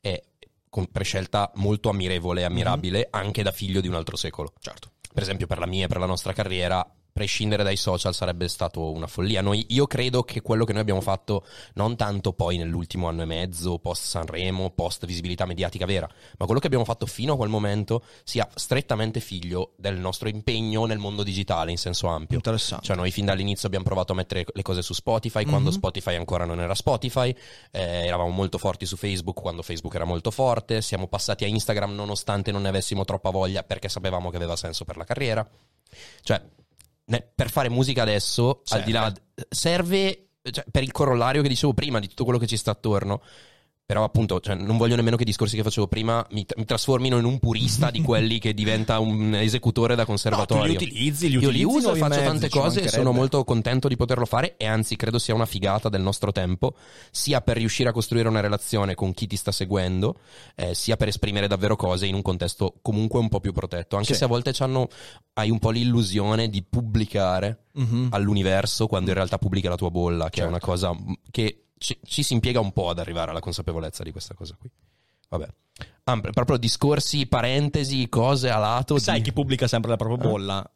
[0.01, 0.25] E
[0.69, 4.53] con prescelta molto ammirevole e ammirabile anche da figlio di un altro secolo.
[4.61, 4.93] Certo.
[5.13, 8.91] Per esempio per la mia e per la nostra carriera, prescindere dai social sarebbe stato
[8.91, 9.43] una follia.
[9.43, 11.45] Noi, io credo che quello che noi abbiamo fatto,
[11.75, 16.61] non tanto poi nell'ultimo anno e mezzo, post Sanremo, post visibilità mediatica vera, ma quello
[16.61, 21.23] che abbiamo fatto fino a quel momento sia strettamente figlio del nostro impegno nel mondo
[21.23, 22.37] digitale in senso ampio.
[22.37, 22.87] Interessante.
[22.87, 26.45] Cioè noi fin dall'inizio abbiamo provato a mettere le cose su Spotify quando Spotify ancora
[26.45, 27.35] non era Spotify,
[27.71, 31.95] eh, eravamo molto forti su Facebook quando Facebook era molto forte, siamo passati a Instagram
[31.95, 35.49] nonostante non ne avessimo troppa voglia perché sapevamo che aveva senso per la carriera.
[36.23, 36.41] Cioè,
[37.35, 39.13] per fare musica adesso, al di là,
[39.49, 43.23] serve cioè, per il corollario che dicevo prima di tutto quello che ci sta attorno.
[43.91, 47.19] Però appunto, cioè, non voglio nemmeno che i discorsi che facevo prima mi, mi trasformino
[47.19, 50.63] in un purista di quelli che diventa un esecutore da conservatorio.
[50.63, 53.11] No, li utilizzi, li Io utilizzi li uso, nuovi faccio mezzi, tante cose e sono
[53.11, 56.75] molto contento di poterlo fare e anzi credo sia una figata del nostro tempo,
[57.11, 60.19] sia per riuscire a costruire una relazione con chi ti sta seguendo,
[60.55, 64.13] eh, sia per esprimere davvero cose in un contesto comunque un po' più protetto, anche
[64.13, 64.19] Sì.
[64.21, 64.53] se a volte
[65.35, 68.09] hai un po' l'illusione di pubblicare Mhm.
[68.13, 70.45] all'universo quando in realtà pubblica la tua bolla, che Certo.
[70.45, 70.97] è una cosa
[71.33, 74.71] che ci, ci si impiega un po' ad arrivare alla consapevolezza di questa cosa qui.
[75.31, 75.49] Vabbè.
[76.05, 78.99] Ah, proprio discorsi, parentesi, cose a lato.
[78.99, 80.71] Sai di- chi pubblica sempre la propria bolla?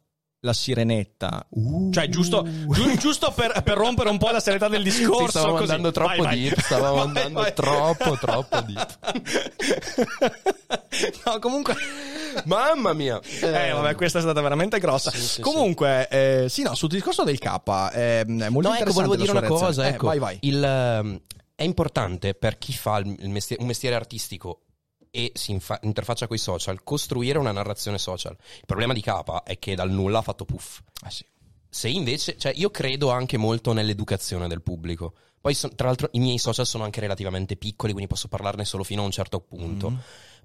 [0.45, 1.47] La sirenetta.
[1.91, 5.23] Cioè, giusto, giu- giusto per, per rompere un po' la serietà del discorso.
[5.23, 5.71] Sì, stavamo così.
[5.71, 6.39] andando troppo Vai, vai.
[6.39, 7.53] deep, stavamo Vai, andando vai.
[7.55, 8.97] troppo, troppo deep.
[11.25, 11.75] no, comunque.
[12.45, 13.19] Mamma mia.
[13.41, 15.09] Eh, vabbè, questa è stata veramente grossa.
[15.09, 17.45] Sì, sì, Comunque, eh, sì, no, sul discorso del K,
[17.93, 19.83] eh, è molto No, ecco, volevo dire una cosa.
[19.85, 20.37] Eh, Ecco, vai, vai.
[20.41, 21.19] Il, ehm,
[21.55, 24.61] è importante per chi fa il il mestiere- un mestiere artistico
[25.15, 28.35] e si infa- interfaccia con i social, costruire una narrazione social.
[28.57, 30.81] Il problema di K è che dal nulla ha fatto puff.
[31.03, 31.25] Ah, sì.
[31.69, 35.13] Se invece, cioè io credo anche molto nell'educazione del pubblico.
[35.39, 38.83] Poi, son- tra l'altro, i miei social sono anche relativamente piccoli, quindi posso parlarne solo
[38.83, 39.91] fino a un certo punto.
[39.91, 39.95] Mm.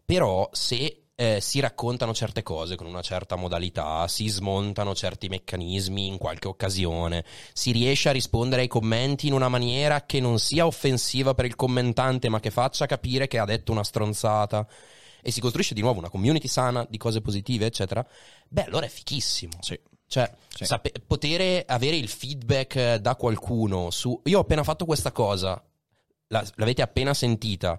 [0.04, 6.06] Però, se eh, si raccontano certe cose con una certa modalità, si smontano certi meccanismi
[6.06, 10.64] in qualche occasione, si riesce a rispondere ai commenti in una maniera che non sia
[10.64, 14.66] offensiva per il commentante, ma che faccia capire che ha detto una stronzata.
[15.20, 18.02] E si costruisce di nuovo una community sana di cose positive, eccetera.
[18.48, 19.52] Beh, allora è fichissimo.
[19.60, 19.78] Sì.
[20.06, 20.64] Cioè, Sì.
[20.64, 25.62] sape- poter avere il feedback eh, da qualcuno su io ho appena fatto questa cosa,
[26.28, 27.78] la- l'avete appena sentita,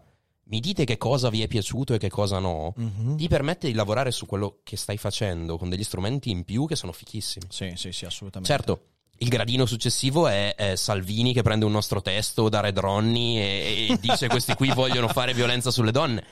[0.52, 3.16] mi dite che cosa vi è piaciuto e che cosa no, Mhm.
[3.18, 6.76] ti permette di lavorare su quello che stai facendo con degli strumenti in più che
[6.76, 7.46] sono fichissimi.
[7.50, 8.54] Sì, sì, sì, assolutamente.
[8.54, 8.82] Certo,
[9.20, 13.88] il gradino successivo è, è Salvini che prende un nostro testo da Red Ronnie e,
[13.94, 16.24] e dice questi qui vogliono fare violenza sulle donne.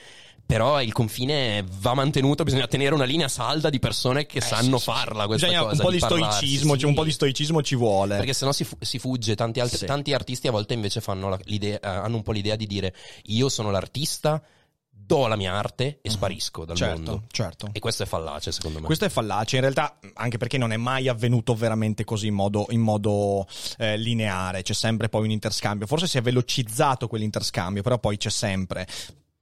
[0.49, 4.79] Però il confine va mantenuto, bisogna tenere una linea salda di persone che sanno Eh,
[4.79, 5.75] sì, sì, farla questa Bisogna cosa.
[5.75, 6.79] un po' di, stoicismo, sì.
[6.79, 8.15] cioè un po' di stoicismo ci vuole.
[8.17, 9.35] Perché sennò si, si fugge.
[9.35, 9.85] Tanti, altri- Sì.
[9.85, 12.95] tanti artisti a volte invece fanno la- l'idea- eh, hanno un po' l'idea di dire
[13.25, 14.41] io sono l'artista,
[14.89, 17.23] do la mia arte e sparisco dal certo, mondo.
[17.31, 17.69] certo.
[17.71, 18.85] E questo è fallace secondo me.
[18.87, 22.65] Questo è fallace, in realtà, anche perché non è mai avvenuto veramente così in modo,
[22.71, 23.45] in modo,
[23.77, 25.85] eh, lineare, c'è sempre poi un interscambio.
[25.85, 28.87] Forse si è velocizzato quell'interscambio, però poi c'è sempre.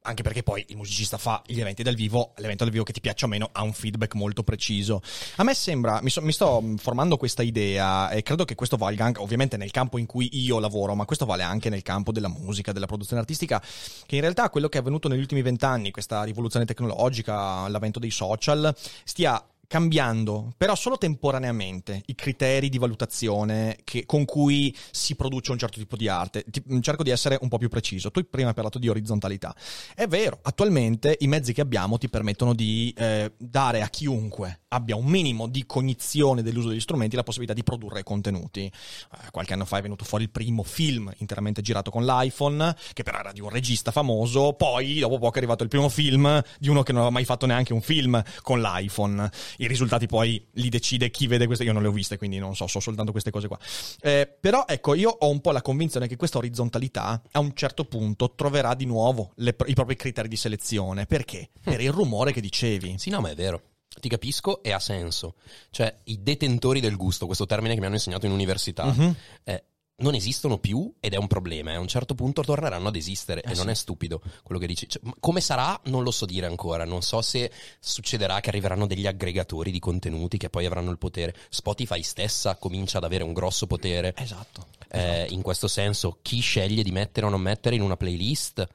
[0.03, 3.01] Anche perché poi il musicista fa gli eventi dal vivo, l'evento dal vivo che ti
[3.01, 5.01] piaccia o meno ha un feedback molto preciso.
[5.35, 9.03] A me sembra, mi, so- mi sto formando questa idea e credo che questo valga
[9.03, 12.29] anche, ovviamente nel campo in cui io lavoro, ma questo vale anche nel campo della
[12.29, 13.61] musica, della produzione artistica,
[14.05, 18.11] che in realtà quello che è avvenuto negli ultimi vent'anni, questa rivoluzione tecnologica, l'avvento dei
[18.11, 25.51] social, stia cambiando, però solo temporaneamente, i criteri di valutazione che- con cui si produce
[25.51, 26.45] un certo tipo di arte.
[26.49, 28.09] Ti- cerco di essere un po' più preciso.
[28.09, 29.53] Tu prima hai parlato di orizzontalità.
[29.93, 34.95] È vero, attualmente i mezzi che abbiamo ti permettono di eh, dare a chiunque abbia
[34.95, 38.65] un minimo di cognizione dell'uso degli strumenti la possibilità di produrre contenuti.
[38.65, 43.03] Eh, qualche anno fa è venuto fuori il primo film interamente girato con l'iPhone, che
[43.03, 46.69] però era di un regista famoso, poi dopo poco è arrivato il primo film di
[46.69, 49.29] uno che non aveva mai fatto neanche un film con l'iPhone.
[49.57, 52.55] I risultati poi li decide chi vede queste, io non le ho viste, quindi non
[52.55, 53.57] so, so soltanto queste cose qua.
[54.01, 57.85] Eh, però ecco, io ho un po' la convinzione che questa orizzontalità a un certo
[57.85, 61.05] punto troverà di nuovo le- i propri criteri di selezione.
[61.05, 61.49] Perché?
[61.61, 62.95] Per il rumore che dicevi.
[62.97, 63.61] Sì, no, ma è vero.
[63.99, 65.35] Ti capisco e ha senso.
[65.71, 69.15] Cioè, i detentori del gusto, questo termine che mi hanno insegnato in università, Mhm.
[69.43, 69.63] eh,
[69.99, 71.71] non esistono più ed è un problema.
[71.71, 73.71] e A un certo punto torneranno ad esistere Eh e non sì.
[73.71, 74.87] è stupido quello che dici.
[74.87, 75.79] Cioè, come sarà?
[75.85, 76.85] Non lo so dire ancora.
[76.85, 81.33] Non so se succederà che arriveranno degli aggregatori di contenuti che poi avranno il potere.
[81.49, 84.13] Spotify stessa comincia ad avere un grosso potere.
[84.15, 84.67] Esatto.
[84.89, 88.67] Eh, in questo senso, chi sceglie di mettere o non mettere in una playlist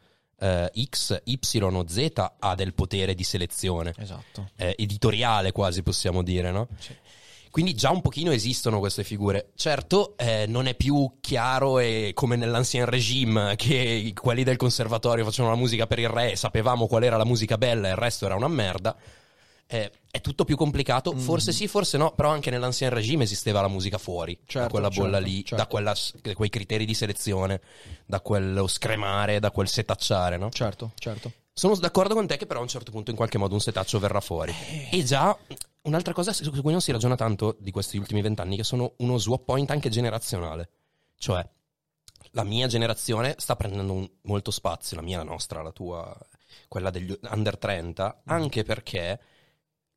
[0.42, 4.50] eh, X, Y o Z ha del potere di selezione Esatto.
[4.56, 6.68] eh, editoriale quasi possiamo dire, no?
[6.78, 6.94] Sì.
[7.50, 9.50] Quindi già un pochino esistono queste figure.
[9.54, 15.52] Certo, eh, non è più chiaro e come nell'ancien regime che quelli del conservatorio facevano
[15.54, 18.24] la musica per il re e sapevamo qual era la musica bella e il resto
[18.24, 18.96] era una merda.
[19.72, 23.68] Eh, è tutto più complicato, forse sì, forse no, però anche nell'ancien regime esisteva la
[23.68, 25.56] musica fuori da Certo, quella bolla certo, lì, certo.
[25.56, 27.62] da quella- da quei criteri di selezione,
[28.04, 30.50] da quello scremare, da quel setacciare, no?
[30.50, 31.32] Certo, certo.
[31.54, 33.98] Sono d'accordo con te che però a un certo punto in qualche modo un setaccio
[33.98, 34.54] verrà fuori.
[34.90, 35.34] E già
[35.82, 39.16] un'altra cosa su cui non si ragiona tanto di questi ultimi vent'anni che sono uno
[39.16, 40.68] swap point anche generazionale.
[41.16, 41.46] Cioè,
[42.32, 46.14] la mia generazione sta prendendo un- molto spazio, la mia, la nostra, la tua,
[46.68, 49.18] quella degli under 30, anche perché...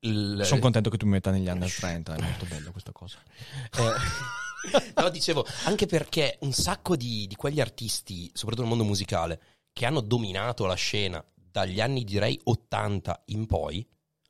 [0.06, 3.18] il- Sono contento che tu mi metta negli anni 30, è molto bello questa cosa.
[3.78, 9.42] eh, no, dicevo, anche perché un sacco di, di quegli artisti, soprattutto nel mondo musicale,
[9.74, 13.86] che hanno dominato la scena dagli anni direi 80 in poi,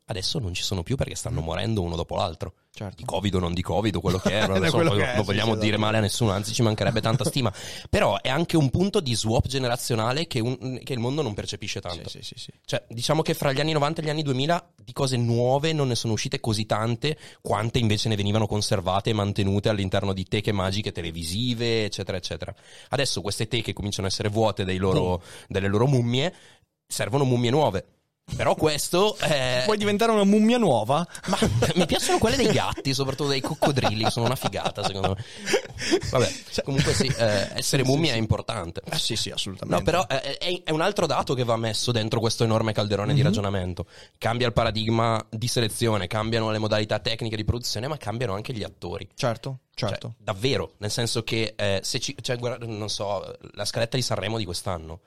[0.05, 2.55] adesso non ci sono più perché stanno morendo uno dopo l'altro.
[2.77, 2.95] Certo.
[2.97, 4.99] Di Covid o non di Covid quello che è, non, È lo so, quello non
[4.99, 5.81] che è, non vogliamo sì, dire esatto.
[5.85, 7.49] male a nessuno, anzi ci mancherebbe tanta stima.
[7.89, 11.79] Però è anche un punto di swap generazionale che, un- che il mondo non percepisce
[11.79, 12.09] tanto.
[12.09, 12.35] Sì, sì.
[12.65, 15.87] Cioè, diciamo che fra gli anni 90 e gli anni 2000 di cose nuove non
[15.87, 20.51] ne sono uscite così tante quante invece ne venivano conservate e mantenute all'interno di teche
[20.51, 22.53] magiche televisive, eccetera, eccetera.
[22.89, 26.33] Adesso queste teche cominciano a essere vuote loro- delle loro mummie,
[26.85, 27.85] servono mummie nuove.
[28.35, 29.61] Però questo è...
[29.65, 31.07] Vuoi diventare una mummia nuova?
[31.27, 31.37] Ma
[31.75, 35.23] mi piacciono quelle dei gatti, soprattutto dei coccodrilli, sono una figata, secondo me.
[36.09, 36.31] Vabbè,
[36.63, 38.81] comunque sì, eh, essere mummia è importante.
[38.91, 39.77] Eh, sì, sì, assolutamente.
[39.77, 43.11] No, però eh, è, è un altro dato che va messo dentro questo enorme calderone
[43.11, 43.15] Mhm.
[43.15, 43.85] di ragionamento.
[44.17, 48.63] Cambia il paradigma di selezione, cambiano le modalità tecniche di produzione, ma cambiano anche gli
[48.63, 49.07] attori.
[49.13, 50.15] Certo, Cioè, certo.
[50.17, 54.37] davvero, nel senso che eh, se ci, cioè, guarda, non so, la scaletta di Sanremo
[54.39, 55.01] di quest'anno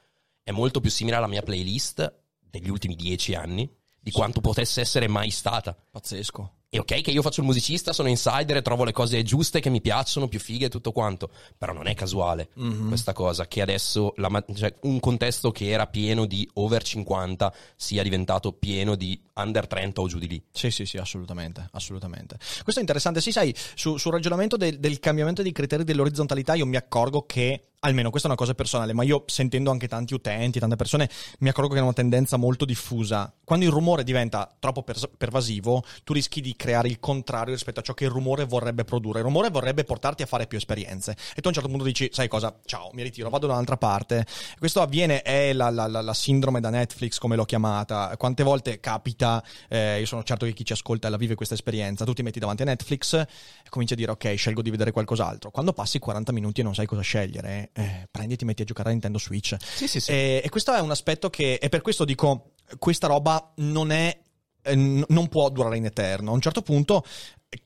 [0.44, 2.17] è molto più simile alla mia playlist
[2.50, 3.68] degli ultimi dieci anni
[4.00, 5.76] di quanto potesse essere mai stata.
[5.90, 6.52] Pazzesco.
[6.70, 9.70] E ok che io faccio il musicista, sono insider e trovo le cose giuste che
[9.70, 11.30] mi piacciono, più fighe e tutto quanto.
[11.56, 12.88] Però non è casuale Mhm.
[12.88, 18.02] questa cosa, che adesso la cioè, un contesto che era pieno di over 50 sia
[18.02, 20.42] diventato pieno di under 30 o giù di lì.
[20.52, 22.37] Sì, sì, sì, assolutamente, assolutamente.
[22.37, 23.22] Questo è interessante.
[23.22, 27.68] Sì, sai, su- sul ragionamento del, del cambiamento dei criteri dell'orizzontalità io mi accorgo che,
[27.80, 31.08] almeno questa è una cosa personale, ma io sentendo anche tanti utenti, tante persone,
[31.40, 33.32] mi accorgo che è una tendenza molto diffusa.
[33.44, 37.82] Quando il rumore diventa troppo pers- pervasivo, tu rischi di creare il contrario rispetto a
[37.82, 39.18] ciò che il rumore vorrebbe produrre.
[39.20, 41.12] Il rumore vorrebbe portarti a fare più esperienze.
[41.34, 43.76] E tu a un certo punto dici, sai cosa, ciao, mi ritiro, vado da un'altra
[43.76, 44.26] parte.
[44.58, 48.14] Questo avviene, è la, la- la- la sindrome da Netflix, come l'ho chiamata.
[48.16, 52.04] Quante volte capita, eh, io sono certo che chi ci ascolta la vive questa esperienza,
[52.04, 53.26] tu ti metti davanti a Netflix e
[53.68, 55.50] cominci a dire, ok, scelgo di vedere qualcos'altro.
[55.50, 58.64] Quando passi 40 minuti e non sai cosa scegliere, eh, prendi e ti metti a
[58.64, 59.57] giocare a Nintendo Switch.
[59.61, 60.11] Sì, sì, sì.
[60.11, 64.18] E, e questo è un aspetto che, e per questo dico, questa roba non è,
[64.62, 66.31] eh, non può durare in eterno.
[66.31, 67.04] A un certo punto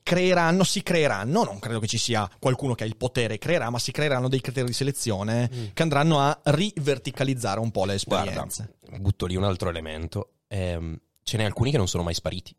[0.01, 3.79] creeranno, si creeranno, non credo che ci sia qualcuno che ha il potere, creerà, ma
[3.79, 8.75] si creeranno dei criteri di selezione che andranno a riverticalizzare un po' le Guarda, esperienze.
[9.01, 10.35] butto lì un altro elemento.
[10.47, 12.55] Ehm, ce n'è alcuni che non sono mai spariti.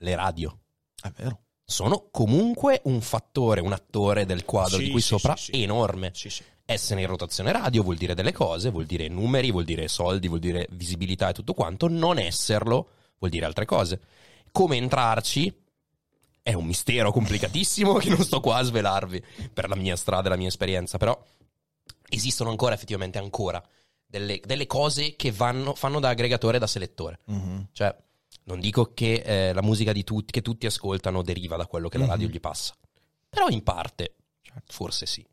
[0.00, 0.56] Le radio.
[1.02, 1.40] È vero.
[1.64, 5.62] Sono comunque un fattore, un attore del quadro Sì, di qui sì, sopra sì.
[5.62, 6.12] enorme.
[6.14, 6.42] Sì, sì.
[6.70, 10.40] Essere in rotazione radio vuol dire delle cose, vuol dire numeri, vuol dire soldi, vuol
[10.40, 11.88] dire visibilità e tutto quanto.
[11.88, 14.00] Non esserlo vuol dire altre cose.
[14.52, 15.50] Come entrarci
[16.42, 20.30] è un mistero complicatissimo che non sto qua a svelarvi per la mia strada e
[20.30, 21.18] la mia esperienza, però
[22.10, 23.66] esistono ancora effettivamente ancora
[24.06, 27.20] delle, delle cose che vanno, fanno da aggregatore e da selettore.
[27.24, 27.68] Mhm.
[27.72, 27.96] Cioè,
[28.44, 31.96] non dico che eh, la musica di tutti, che tutti ascoltano deriva da quello che
[31.96, 32.74] la radio gli passa,
[33.26, 34.16] però in parte
[34.66, 35.26] forse sì.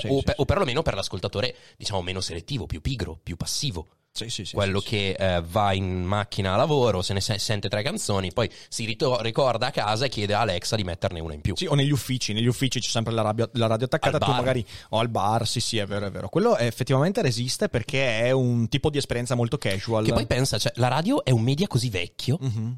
[0.00, 0.40] Cioè, Sì, o, sì, per- sì.
[0.40, 3.86] o perlomeno per l'ascoltatore, diciamo, meno selettivo, più pigro, più passivo.
[4.10, 7.68] Sì, sì, sì, quello che eh, va in macchina a lavoro, se ne se- sente
[7.68, 11.34] tre canzoni, poi si rito- ricorda a casa e chiede a Alexa di metterne una
[11.34, 11.54] in più.
[11.56, 14.64] Sì, o negli uffici, negli uffici c'è sempre la, radio, la radio attaccata, tu magari
[14.88, 16.28] o al bar, sì sì è vero è vero.
[16.30, 20.04] Quello effettivamente resiste perché è un tipo di esperienza molto casual.
[20.04, 22.76] Che poi pensa, cioè, la radio è un media così vecchio, Mhm.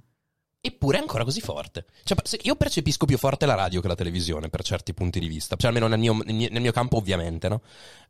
[0.63, 1.87] Eppure è ancora così forte.
[2.05, 5.57] Cioè, io percepisco più forte la radio che la televisione per certi punti di vista.
[5.57, 7.63] Cioè, almeno nel mio, nel mio- campo, ovviamente, no?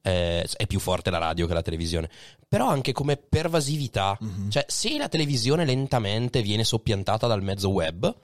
[0.02, 2.10] Eh, è più forte la radio che la televisione.
[2.48, 4.16] Però anche come pervasività.
[4.18, 4.50] Mhm.
[4.50, 8.14] Cioè, se la televisione lentamente viene soppiantata dal mezzo web,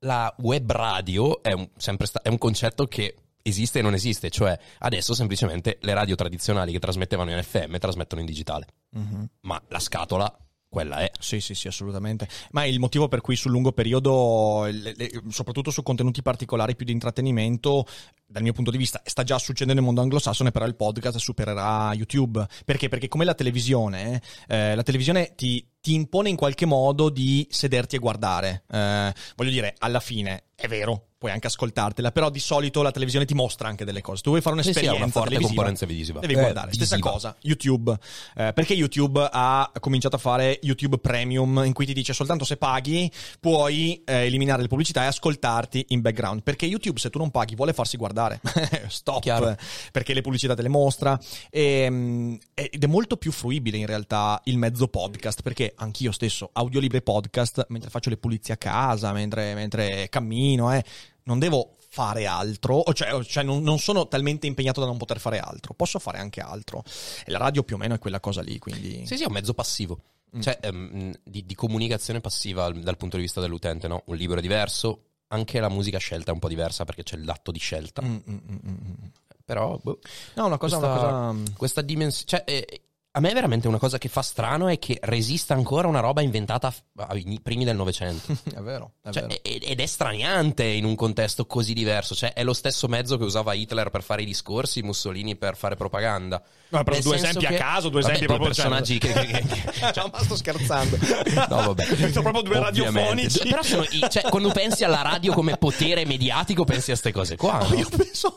[0.00, 4.30] la web radio è un, sempre sta- è un concetto che esiste e non esiste.
[4.30, 8.66] Cioè, adesso semplicemente le radio tradizionali che trasmettevano in FM trasmettono in digitale.
[8.90, 9.28] Mhm.
[9.42, 10.34] Ma la scatola,
[10.68, 11.10] quella è.
[11.18, 12.28] Sì, sì, sì, assolutamente.
[12.52, 16.84] Ma il motivo per cui sul lungo periodo, le- le- soprattutto su contenuti particolari più
[16.86, 17.86] di intrattenimento,
[18.30, 21.92] dal mio punto di vista, sta già succedendo nel mondo anglosassone, però il podcast supererà
[21.94, 22.46] YouTube.
[22.64, 22.88] Perché?
[22.88, 27.96] Perché come la televisione, eh, la televisione ti, ti impone in qualche modo di sederti
[27.96, 28.64] e guardare.
[28.70, 33.24] Eh, voglio dire, alla fine, è vero, puoi anche ascoltartela, però di solito la televisione
[33.24, 34.22] ti mostra anche delle cose.
[34.22, 36.20] Tu vuoi fare Sì, sì, un'esperienza una forte componenza visiva.
[36.20, 36.72] Devi Eh, guardare.
[36.72, 37.12] Stessa visiva.
[37.12, 37.96] cosa, YouTube.
[38.36, 42.56] Eh, perché YouTube ha cominciato a fare YouTube Premium, in cui ti dice soltanto se
[42.58, 43.10] paghi
[43.40, 46.42] puoi eh, eliminare le pubblicità e ascoltarti in background.
[46.42, 48.16] Perché YouTube, se tu non paghi, vuole farsi guardare.
[48.88, 49.20] Stop.
[49.20, 49.56] Chiaro.
[49.92, 51.18] Perché le pubblicità te le mostra.
[51.50, 55.42] Ehm, ed è molto più fruibile in realtà il mezzo podcast.
[55.42, 60.72] Perché anch'io stesso, audiolibri e podcast, mentre faccio le pulizie a casa, mentre, mentre cammino,
[60.72, 60.84] eh,
[61.24, 65.38] non devo fare altro, cioè, cioè non, non sono talmente impegnato da non poter fare
[65.38, 66.84] altro, posso fare anche altro.
[67.24, 69.06] E la radio più o meno è quella cosa lì, quindi...
[69.06, 70.00] Sì, sì, è un mezzo passivo.
[70.36, 70.40] Mm.
[70.40, 74.02] Cioè, ehm, di, di comunicazione passiva al- dal punto di vista dell'utente, no?
[74.06, 77.50] Un libro è diverso, anche la musica scelta è un po' diversa perché c'è l'atto
[77.50, 78.02] di scelta.
[78.02, 79.06] Mm, mm, mm, mm, mm.
[79.44, 79.98] Però, boh,
[80.34, 80.78] No, una cosa...
[80.78, 81.52] questa, Una cosa...
[81.56, 82.44] questa dimensione...
[82.44, 82.82] Cioè, eh,
[83.18, 86.22] a me è veramente una cosa che fa strano è che resista ancora una roba
[86.22, 86.72] inventata
[87.08, 88.32] ai primi del Novecento.
[88.54, 89.40] È vero, è Cioè, vero.
[89.42, 92.14] ed ed è straniante in un contesto così diverso.
[92.14, 95.74] Cioè, è lo stesso mezzo che usava Hitler per fare i discorsi, Mussolini per fare
[95.76, 96.40] propaganda.
[96.70, 99.44] No, però due esempi a che- caso, due Vabbè, esempi due proprio- personaggi che, che-
[99.46, 100.96] che- Ciao, ma sto scherzando.
[101.48, 101.84] No, vabbè.
[102.10, 103.00] Sono proprio due Ovviamente.
[103.00, 103.48] radiofonici.
[103.48, 107.36] Però sono i- cioè, quando pensi alla radio come potere mediatico, pensi a queste cose
[107.36, 107.64] qua.
[107.64, 107.74] Oh, no?
[107.76, 108.32] io penso a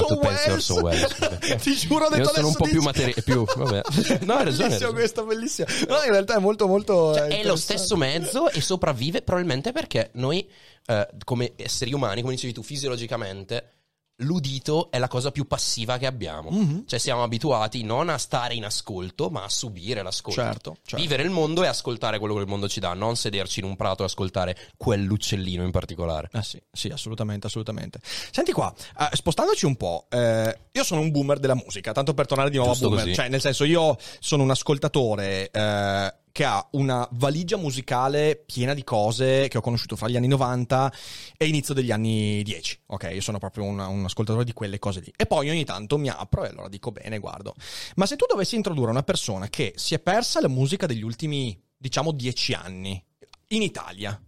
[0.00, 0.70] No, tu pensi a Welles.
[0.70, 1.62] Orson Welles.
[1.62, 3.80] Ti giuro, ho detto Io sono un po' più dici- materia- più- vabbè.
[4.30, 5.68] No, hai ragione, Bellissimo questo, bellissimo.
[5.88, 7.14] No, in realtà è molto, molto.
[7.14, 10.48] Cioè, è lo stesso mezzo e sopravvive probabilmente perché noi,
[10.86, 13.79] eh, come esseri umani, come dicevi tu, fisiologicamente,
[14.20, 16.50] l'udito è la cosa più passiva che abbiamo.
[16.50, 16.84] Mhm.
[16.86, 20.40] Cioè siamo abituati non a stare in ascolto, ma a subire l'ascolto.
[20.40, 20.96] Certo, certo.
[20.96, 23.76] Vivere il mondo e ascoltare quello che il mondo ci dà, non sederci in un
[23.76, 26.28] prato e ascoltare quell'uccellino in particolare.
[26.32, 28.00] Ah sì, sì, assolutamente, assolutamente.
[28.30, 32.26] Senti qua, eh, spostandoci un po', eh, io sono un boomer della musica, tanto per
[32.26, 33.16] tornare di nuovo Giusto a boomer, così.
[33.16, 38.84] cioè nel senso io sono un ascoltatore eh, che ha una valigia musicale piena di
[38.84, 40.92] cose che ho conosciuto fra gli anni 90
[41.36, 43.10] e inizio degli anni 10, ok?
[43.14, 45.12] Io sono proprio una- un ascoltatore di quelle cose lì.
[45.16, 47.54] E poi ogni tanto mi apro e allora dico bene, guardo.
[47.96, 51.60] Ma se tu dovessi introdurre una persona che si è persa la musica degli ultimi,
[51.76, 53.02] diciamo, dieci anni
[53.48, 54.20] in Italia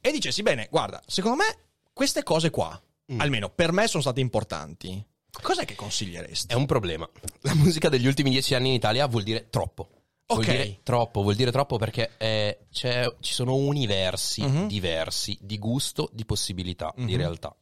[0.00, 1.56] e dicessi, bene, guarda, secondo me
[1.92, 2.80] queste cose qua,
[3.12, 3.20] Mm.
[3.20, 5.04] almeno per me, sono state importanti.
[5.42, 6.46] Cos'è che consiglieresti?
[6.46, 7.06] È un problema.
[7.40, 9.90] La musica degli ultimi dieci anni in Italia vuol dire troppo.
[10.26, 10.50] Vuol Ok.
[10.50, 14.66] dire troppo, vuol dire troppo perché eh, c'è- ci sono universi Mhm.
[14.68, 17.16] diversi di gusto, di possibilità, di Mhm.
[17.16, 17.54] realtà.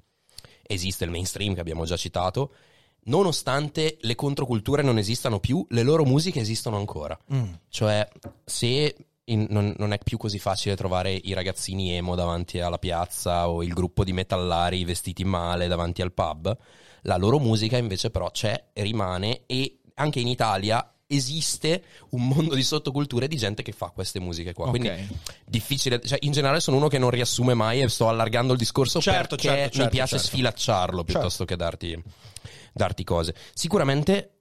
[0.62, 2.52] Esiste il mainstream che abbiamo già citato.
[3.04, 7.18] Nonostante le controculture non esistano più, le loro musiche esistono ancora.
[7.34, 7.52] Mm.
[7.68, 8.08] Cioè,
[8.44, 13.48] se in- non, non è più così facile trovare i ragazzini emo davanti alla piazza
[13.48, 16.56] o il gruppo di metallari vestiti male davanti al pub,
[17.02, 22.62] la loro musica invece però c'è, rimane e anche in Italia esiste un mondo di
[22.62, 24.68] sottoculture di gente che fa queste musiche qua.
[24.70, 25.00] Quindi Ok.
[25.44, 29.00] difficile, cioè in generale sono uno che non riassume mai e sto allargando il discorso
[29.00, 30.26] Certo, perché certo, certo, mi piace certo.
[30.26, 32.02] sfilacciarlo piuttosto che darti,
[32.72, 33.34] darti cose.
[33.54, 34.38] Sicuramente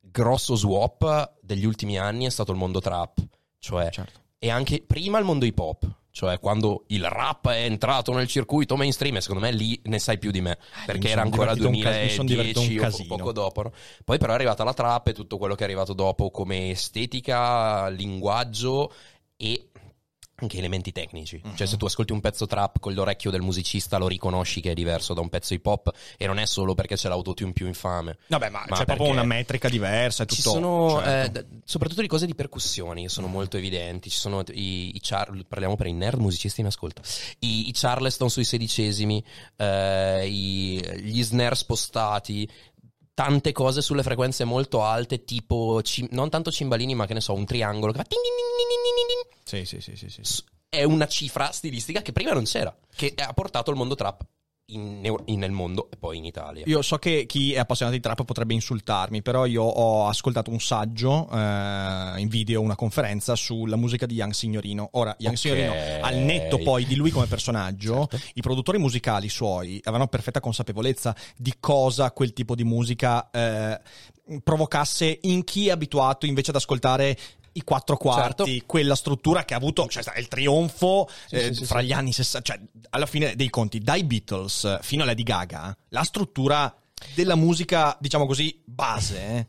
[0.00, 3.18] grosso swap degli ultimi anni è stato il mondo trap,
[3.58, 4.20] cioè Certo.
[4.38, 8.76] e anche prima il mondo hip hop, cioè quando il rap è entrato nel circuito
[8.76, 11.94] mainstream, secondo me lì ne sai più di me, perché mi era ancora divertito un
[11.94, 13.62] cas- 2010 o poco dopo.
[13.62, 13.72] no?
[14.04, 17.88] Poi però è arrivata la trap e tutto quello che è arrivato dopo come estetica,
[17.88, 18.92] linguaggio
[19.36, 19.71] e
[20.42, 21.40] anche elementi tecnici.
[21.42, 21.56] Mhm.
[21.56, 24.74] Cioè se tu ascolti un pezzo trap con l'orecchio del musicista lo riconosci che è
[24.74, 28.18] diverso da un pezzo hip hop e non è solo perché c'è l'autotune più infame.
[28.26, 30.40] Vabbè, ma, Ma c'è proprio una metrica diversa, è tutto...
[30.40, 31.38] Ci sono certo.
[31.38, 34.10] eh, soprattutto di cose di percussioni sono molto evidenti.
[34.10, 37.02] Ci sono i, i char- parliamo per i nerd musicisti in ascolto.
[37.40, 39.24] I, i Charleston sui sedicesimi,
[39.56, 42.48] eh, i- gli snare spostati.
[43.14, 47.34] Tante cose sulle frequenze molto alte, tipo cim- non tanto cimbalini, ma che ne so,
[47.34, 48.06] un triangolo che fa.
[49.52, 50.42] Sì, sì, sì, sì, sì.
[50.68, 54.24] È una cifra stilistica che prima non c'era, che ha portato il mondo trap
[54.66, 56.64] in- in- nel mondo e poi in Italia.
[56.66, 60.60] Io so che chi è appassionato di trap potrebbe insultarmi, però io ho ascoltato un
[60.60, 64.88] saggio eh, in video, una conferenza sulla musica di Young Signorino.
[64.92, 65.40] Ora, Young Ok.
[65.42, 68.26] Signorino, al netto poi di lui come personaggio, Certo.
[68.32, 73.78] i produttori musicali suoi avevano perfetta consapevolezza di cosa quel tipo di musica eh,
[74.42, 77.18] provocasse in chi è abituato invece ad ascoltare
[77.54, 78.66] i quattro quarti, Certo.
[78.66, 81.86] quella struttura che ha avuto, cioè il trionfo Sì, eh, sì, fra sì.
[81.86, 86.02] gli anni 60, cioè alla fine dei conti, dai Beatles fino a Lady Gaga, la
[86.02, 86.74] struttura
[87.14, 89.46] della musica, diciamo così, base, eh.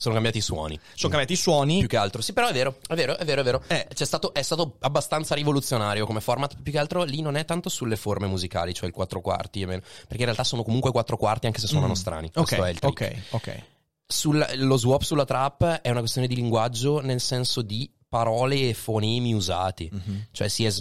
[0.00, 0.80] Sono cambiati i suoni.
[0.94, 1.78] sono cambiati i suoni.
[1.80, 3.62] Più che altro, sì, però è vero, è vero, è vero, è vero.
[3.66, 3.86] Eh.
[3.92, 6.56] C'è stato, è stato abbastanza rivoluzionario come format.
[6.62, 9.66] Più che altro lì non è tanto sulle forme musicali, cioè il quattro quarti, e
[9.66, 11.96] meno, perché in realtà sono comunque quattro quarti anche se suonano Mm.
[11.96, 12.26] strani.
[12.28, 13.00] Ok, Questo è il trick.
[13.02, 13.62] ok, ok.
[14.10, 18.74] Sul- lo swap sulla trap è una questione di linguaggio nel senso di parole e
[18.74, 19.88] fonemi usati.
[19.92, 20.26] Mhm.
[20.32, 20.72] Cioè si è,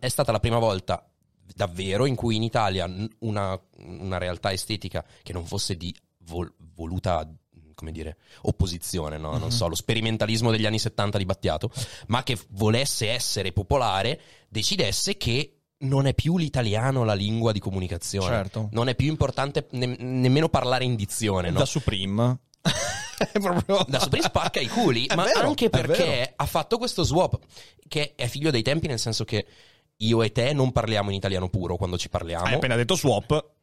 [0.00, 1.08] è stata la prima volta
[1.54, 5.94] davvero in cui in Italia una, una realtà estetica che non fosse di
[6.24, 7.28] vol- voluta
[7.74, 9.36] come dire, opposizione, no?
[9.36, 11.70] Non so, lo sperimentalismo degli anni 70 di Battiato,
[12.06, 18.28] ma che volesse essere popolare, decidesse che non è più l'italiano la lingua di comunicazione.
[18.28, 18.68] Certo.
[18.70, 21.58] Non è più importante ne- nemmeno parlare in dizione, no?
[21.58, 22.38] Da Supreme.
[23.32, 23.84] È proprio...
[23.88, 27.38] da Supreme spacca i culi, È ma vero, anche è perché ha fatto questo swap
[27.88, 29.46] che è figlio dei tempi, nel senso che
[29.98, 32.44] io e te non parliamo in italiano puro quando ci parliamo.
[32.44, 33.52] Hai appena detto swap.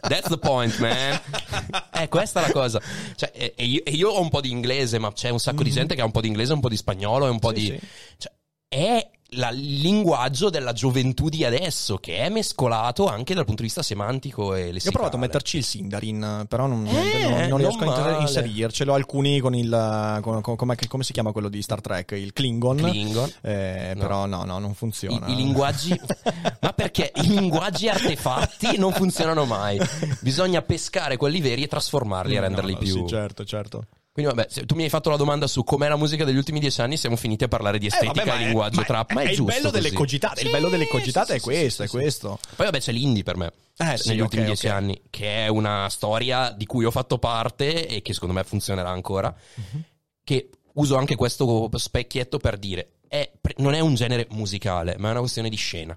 [0.00, 1.20] That's the point, man.
[1.92, 2.80] eh, questa è la cosa.
[3.14, 5.62] Cioè, e, e io, e io ho un po' di inglese, ma c'è un sacco
[5.62, 7.48] di gente che ha un po' di inglese, un po' di spagnolo e un po'.
[7.48, 7.64] Sì, di.
[7.66, 7.86] sì.
[8.18, 8.32] Cioè,
[8.68, 13.68] è la- il linguaggio della gioventù di adesso, che è mescolato anche dal punto di
[13.68, 14.82] vista semantico e lessicale.
[14.84, 17.96] Io ho provato a metterci il Sindarin, però non, Eh, non- non riesco non a
[17.96, 18.22] inter- male.
[18.22, 18.94] inserircelo.
[18.94, 20.18] Alcuni con il.
[20.22, 22.12] Con, con- come, come si chiama quello di Star Trek?
[22.12, 22.76] Il Klingon.
[22.78, 23.30] Klingon.
[23.42, 24.00] Eh, No.
[24.02, 25.26] Però no, no, non I, funziona.
[25.28, 25.98] i linguaggi,
[26.60, 29.78] ma perché i linguaggi artefatti non funzionano mai?
[30.20, 32.92] Bisogna pescare quelli veri e trasformarli e renderli no, più.
[32.92, 33.84] Sì, certo, certo.
[34.16, 36.58] Quindi, vabbè, se tu mi hai fatto la domanda su com'è la musica degli ultimi
[36.58, 38.86] dieci anni, siamo finiti a parlare di estetica Eh, vabbè, e è- linguaggio ma è-
[38.86, 39.12] trap.
[39.12, 39.94] Ma è, è il giusto bello delle così.
[39.94, 40.40] cogitate.
[40.40, 42.38] il Sì, bello delle cogitate sì, è questo, sì, è questo.
[42.56, 43.52] Poi vabbè c'è l'indie per me.
[43.76, 44.72] Eh, negli ultimi dieci ok.
[44.72, 48.88] anni, che è una storia di cui ho fatto parte e che secondo me funzionerà
[48.88, 49.34] ancora.
[49.56, 49.84] Mhm.
[50.24, 55.10] Che uso anche questo specchietto per dire: è- non è un genere musicale, ma è
[55.10, 55.94] una questione di scena.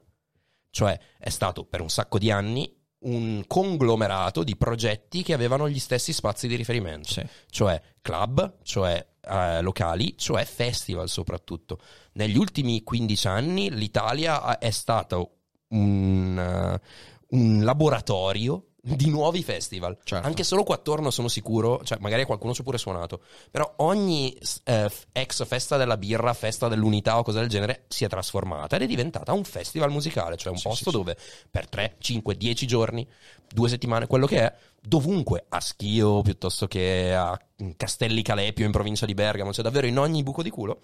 [0.72, 2.70] Cioè, è stato per un sacco di anni
[3.02, 7.26] un conglomerato di progetti che avevano gli stessi spazi di riferimento Sì.
[7.50, 11.80] cioè club, cioè eh, locali, cioè festival soprattutto.
[12.14, 15.38] Negli ultimi 15 anni l'Italia è stato
[15.70, 16.82] un, eh,
[17.30, 19.98] un laboratorio di nuovi festival.
[20.04, 20.26] Certo.
[20.26, 23.22] Anche solo qua attorno sono sicuro, cioè magari qualcuno ci ha pure suonato,
[23.52, 28.08] però ogni eh, ex festa della birra, festa dell'unità o cosa del genere si è
[28.08, 30.98] trasformata ed è diventata un festival musicale, cioè un Sì, posto sì, sì.
[30.98, 31.18] dove
[31.50, 33.08] per 3, 5, 10 giorni,
[33.54, 37.40] due settimane, quello che è, dovunque, a Schio piuttosto che a
[37.76, 40.80] Castelli Calepio in provincia di Bergamo, cioè davvero in ogni buco di culo,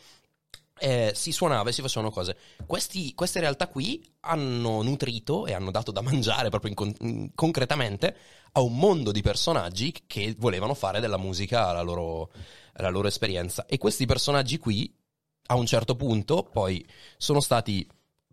[0.79, 2.35] eh, si suonava e si facevano cose.
[2.65, 7.31] Questi- queste realtà qui hanno nutrito e hanno dato da mangiare proprio in con- in-
[7.33, 8.15] concretamente
[8.53, 12.31] a un mondo di personaggi che volevano fare della musica la loro,
[12.75, 13.65] la loro esperienza.
[13.65, 14.93] E questi personaggi qui,
[15.47, 16.85] a un certo punto, poi
[17.17, 17.87] sono stati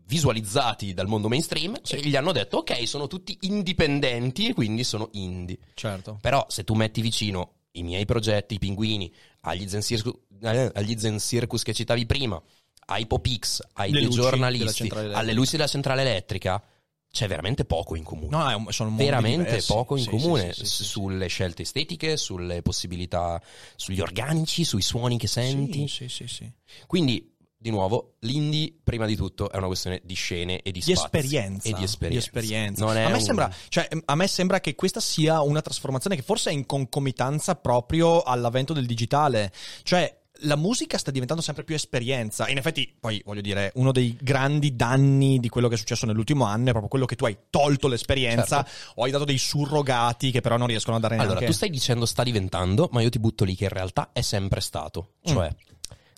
[0.04, 5.08] visualizzati dal mondo mainstream e gli hanno detto ok sono tutti indipendenti e quindi sono
[5.12, 6.18] indie Certo.
[6.20, 10.12] però se tu metti vicino i miei progetti, i pinguini, agli Zen Circus,
[10.42, 12.40] eh, agli Zen Circus che citavi prima,
[12.86, 16.62] ai Popix, ai della giornalisti, alle luci della centrale elettrica,
[17.10, 18.30] c'è veramente poco in comune.
[18.30, 19.72] No, è un- sono veramente diversi.
[19.72, 23.40] poco in Sì, comune sì, sì, sulle scelte estetiche, sulle possibilità,
[23.76, 25.86] sugli organici, sui suoni che senti.
[25.88, 26.50] Sì, sì, sì.
[26.86, 27.31] Quindi,
[27.62, 31.68] di nuovo, l'indie, prima di tutto, è una questione di scene e di, Di esperienza,
[31.68, 32.26] E di esperienza.
[32.26, 32.84] esperienza.
[32.84, 36.16] Non è a, me un- sembra, cioè, a me sembra che questa sia una trasformazione
[36.16, 39.52] che forse è in concomitanza proprio all'avvento del digitale.
[39.84, 42.48] Cioè, la musica sta diventando sempre più esperienza.
[42.48, 46.44] In effetti, poi voglio dire, uno dei grandi danni di quello che è successo nell'ultimo
[46.46, 50.40] anno è proprio quello che tu hai tolto l'esperienza o hai dato dei surrogati che
[50.40, 51.46] però non riescono a dare Allora, neanche.
[51.46, 54.60] tu stai dicendo sta diventando, ma io ti butto lì che in realtà è sempre
[54.60, 55.12] stato.
[55.30, 55.32] Mm.
[55.32, 55.54] Cioè,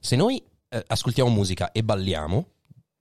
[0.00, 0.42] se noi
[0.74, 2.48] eh, ascoltiamo musica e balliamo,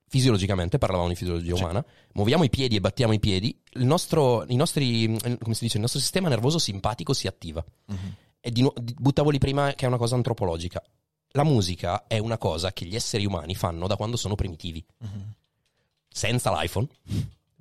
[0.06, 4.54] fisiologicamente, parlavamo di fisiologia umana, muoviamo i piedi e battiamo i piedi, il nostro, i
[4.54, 5.06] nostri,
[5.40, 7.64] come si dice, il nostro sistema nervoso simpatico si attiva.
[7.86, 8.14] Mhm.
[8.40, 10.80] E di buttavo lì prima che è una cosa antropologica.
[11.30, 15.34] La musica è una cosa che gli esseri umani fanno da quando sono primitivi Mhm.
[16.08, 16.86] senza l'iPhone,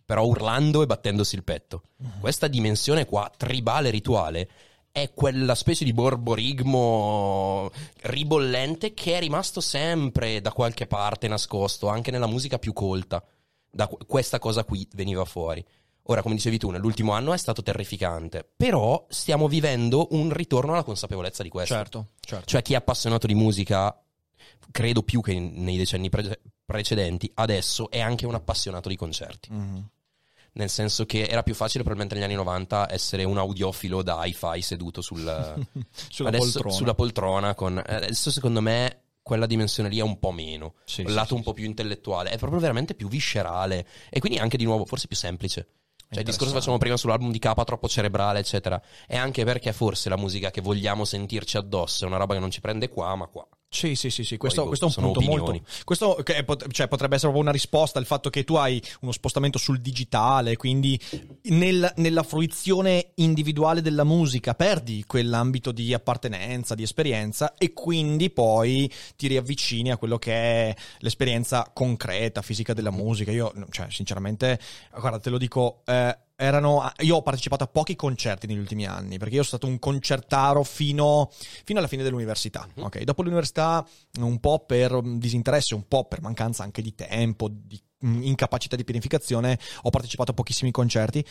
[0.06, 1.82] però urlando e battendosi il petto.
[2.20, 4.48] Questa dimensione qua, tribale, rituale,
[4.94, 7.72] è quella specie di borborigmo
[8.02, 13.22] ribollente che è rimasto sempre da qualche parte nascosto, anche nella musica più colta.
[13.72, 15.66] Da qu- questa cosa qui veniva fuori.
[16.04, 20.84] Ora, come dicevi tu, nell'ultimo anno è stato terrificante, però stiamo vivendo un ritorno alla
[20.84, 21.74] consapevolezza di questo.
[21.74, 22.46] Certo, certo.
[22.46, 24.00] Cioè chi è appassionato di musica,
[24.70, 29.52] credo più che nei decenni pre- precedenti, adesso è anche un appassionato di concerti.
[29.52, 29.90] Mhm.
[30.56, 34.62] Nel senso che era più facile probabilmente negli anni 90 essere un audiofilo da hi-fi
[34.62, 35.20] seduto sul,
[36.10, 36.76] Sulla adesso- poltrona.
[36.76, 40.76] sulla poltrona con- adesso secondo me quella dimensione lì è un po' meno.
[40.86, 44.20] Sì, il sì, lato sì, un po' più intellettuale, è proprio veramente più viscerale e
[44.20, 45.68] quindi anche di nuovo forse più semplice.
[46.14, 48.80] Cioè il discorso che facevamo prima sull'album di K troppo cerebrale, eccetera.
[49.08, 52.52] È anche perché forse la musica che vogliamo sentirci addosso è una roba che non
[52.52, 53.48] ci prende qua, ma qua.
[53.74, 54.38] Sì, sì, sì, sì.
[54.38, 55.42] Questo, Poi, questo è un punto opinioni.
[55.60, 55.66] molto.
[55.84, 59.58] Questo pot- cioè, potrebbe essere proprio una risposta al fatto che tu hai uno spostamento
[59.58, 61.00] sul digitale, quindi
[61.46, 68.92] nel- nella fruizione individuale della musica perdi quell'ambito di appartenenza, di esperienza, e quindi poi
[69.16, 73.32] ti riavvicini a quello che è l'esperienza concreta, fisica della musica.
[73.32, 74.60] Io, cioè, sinceramente,
[74.92, 75.82] guarda, te lo dico.
[75.86, 79.68] eh, erano, io ho partecipato a pochi concerti negli ultimi anni perché io sono stato
[79.68, 81.30] un concertaro fino,
[81.64, 82.68] fino alla fine dell'università.
[82.76, 83.04] ok?
[83.04, 83.86] Dopo l'università,
[84.20, 89.58] un po' per disinteresse, un po' per mancanza anche di tempo, di incapacità di pianificazione,
[89.84, 91.26] ho partecipato a pochissimi concerti.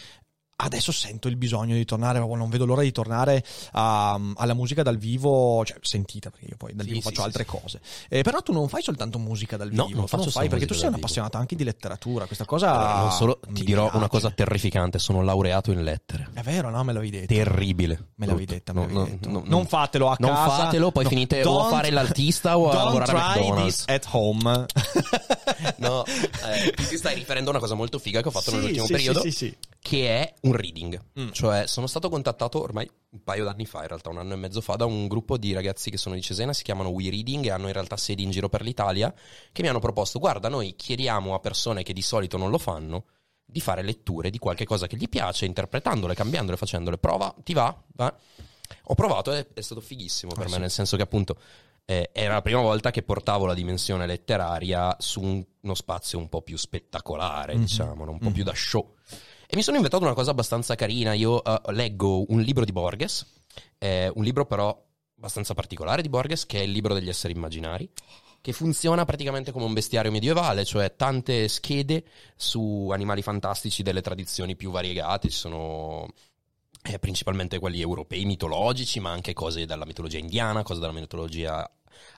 [0.54, 4.82] Adesso sento il bisogno di tornare, proprio non vedo l'ora di tornare a- alla musica
[4.84, 7.80] dal vivo, cioè sentita, perché io poi dal Sì, vivo sì, faccio sì, altre cose.
[8.08, 10.48] Eh, però tu non fai soltanto musica dal No, vivo, non tu faccio fai solo
[10.48, 12.26] perché tu sei un appassionato anche di letteratura.
[12.26, 14.08] Questa cosa Allora, non solo, ti dirò una piace.
[14.08, 16.28] cosa terrificante, sono laureato in lettere.
[16.32, 16.84] È vero, no?
[16.84, 17.34] Me l'avevi detto.
[17.34, 18.10] Terribile.
[18.16, 19.28] Me l'avevi detta, me No, l'avevi no, detto.
[19.30, 19.64] no, non no.
[19.64, 20.56] fatelo a Non casa.
[20.64, 23.84] fatelo, poi No, finite o a fare l'artista o a lavorare a McDonald's.
[23.88, 24.66] at home.
[25.78, 29.20] no, eh, ti stai riferendo a una cosa molto figa che ho fatto nell'ultimo periodo,
[29.22, 29.56] sì, sì, sì.
[29.80, 31.00] che è un reading.
[31.20, 31.30] Mm.
[31.30, 34.60] Cioè, sono stato contattato ormai un paio d'anni fa, in realtà un anno e mezzo
[34.60, 37.50] fa, da un gruppo di ragazzi che sono di Cesena, si chiamano We Reading e
[37.50, 39.12] hanno in realtà sedi in giro per l'Italia,
[39.52, 43.04] che mi hanno proposto, guarda, noi chiediamo a persone che di solito non lo fanno,
[43.44, 46.98] di fare letture di qualche cosa che gli piace, interpretandole, cambiandole, facendole.
[46.98, 47.76] Prova, ti va?
[47.94, 48.12] Va?
[48.84, 50.60] Ho provato e è stato fighissimo per Ah, me, sì.
[50.60, 51.36] nel senso che appunto
[51.84, 56.28] eh, era la prima volta che portavo la dimensione letteraria su un- uno spazio un
[56.28, 57.60] po' più spettacolare, Mhm.
[57.60, 58.32] diciamo, un po' Mhm.
[58.32, 58.94] più da show.
[59.52, 61.12] E mi sono inventato una cosa abbastanza carina.
[61.12, 63.26] Io eh, leggo un libro di Borges,
[63.76, 64.74] eh, un libro però
[65.18, 67.86] abbastanza particolare di Borges, che è il libro degli esseri immaginari,
[68.40, 72.02] che funziona praticamente come un bestiario medievale, cioè tante schede
[72.34, 75.28] su animali fantastici delle tradizioni più variegate.
[75.28, 76.08] Ci sono
[76.84, 81.70] eh, principalmente quelli europei mitologici, ma anche cose dalla mitologia indiana, cose dalla mitologia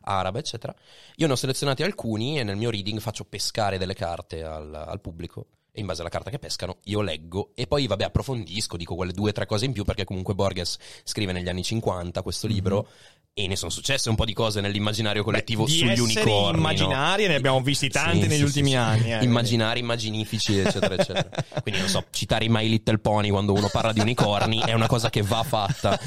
[0.03, 0.73] araba, eccetera.
[1.17, 5.01] Io ne ho selezionati alcuni e nel mio reading faccio pescare delle carte al, al
[5.01, 5.47] pubblico.
[5.77, 9.11] E in base alla carta che pescano, io leggo e poi, vabbè, approfondisco, dico quelle
[9.11, 12.87] due o tre cose in più, perché comunque Borges scrive negli anni 50 questo libro
[13.35, 16.53] e ne sono successe un po' di cose nell'immaginario collettivo Beh, sugli unicorni.
[16.53, 16.59] no?
[16.59, 19.13] immaginari ne abbiamo visti tanti Sì, negli sì, ultimi sì, anni.
[19.15, 19.25] eh.
[19.25, 21.29] Immaginari, immaginifici, eccetera, eccetera.
[21.63, 24.87] Quindi, non so, citare i My Little Pony quando uno parla di unicorni è una
[24.87, 25.99] cosa che va fatta,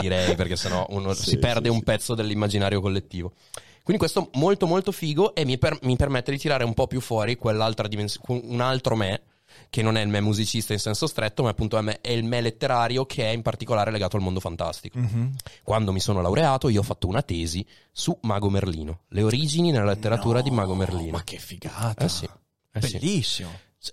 [0.00, 3.32] direi, perché sennò uno si perde un pezzo dell'immaginario collettivo.
[3.88, 7.00] Quindi questo molto molto figo e mi, per- mi permette di tirare un po' più
[7.00, 9.22] fuori quell'altra dimensione, un altro me,
[9.70, 12.22] che non è il me musicista in senso stretto, ma appunto è me- è il
[12.22, 14.98] me letterario che è in particolare legato al mondo fantastico.
[14.98, 15.34] Mhm.
[15.62, 19.86] Quando mi sono laureato io ho fatto una tesi su Mago Merlino, le origini nella
[19.86, 21.12] letteratura di Mago Merlino.
[21.12, 22.04] Ma che figata.
[22.04, 22.28] Eh sì.
[22.72, 22.98] Eh sì.
[22.98, 23.48] Bellissimo.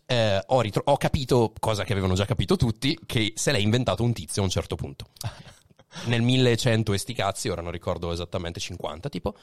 [0.08, 4.04] Eh, ho, ritro- ho capito, cosa che avevano già capito tutti, che se l'è inventato
[4.04, 5.06] un tizio a un certo punto.
[6.08, 9.36] Nel 1100 e sti cazzi, ora non ricordo esattamente 50 tipo,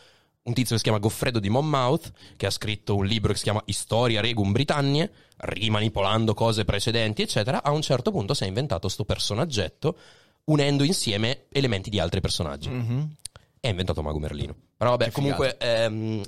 [0.45, 3.45] un tizio che si chiama Goffredo di Monmouth, che ha scritto un libro che si
[3.45, 8.89] chiama Historia Regum Britannie, rimanipolando cose precedenti, eccetera, a un certo punto si è inventato
[8.89, 9.97] sto personaggetto
[10.45, 13.15] unendo insieme elementi di altri personaggi Mhm.
[13.61, 14.57] e ha inventato Mago Merlino.
[14.77, 16.23] Però vabbè, Che comunque, ehm,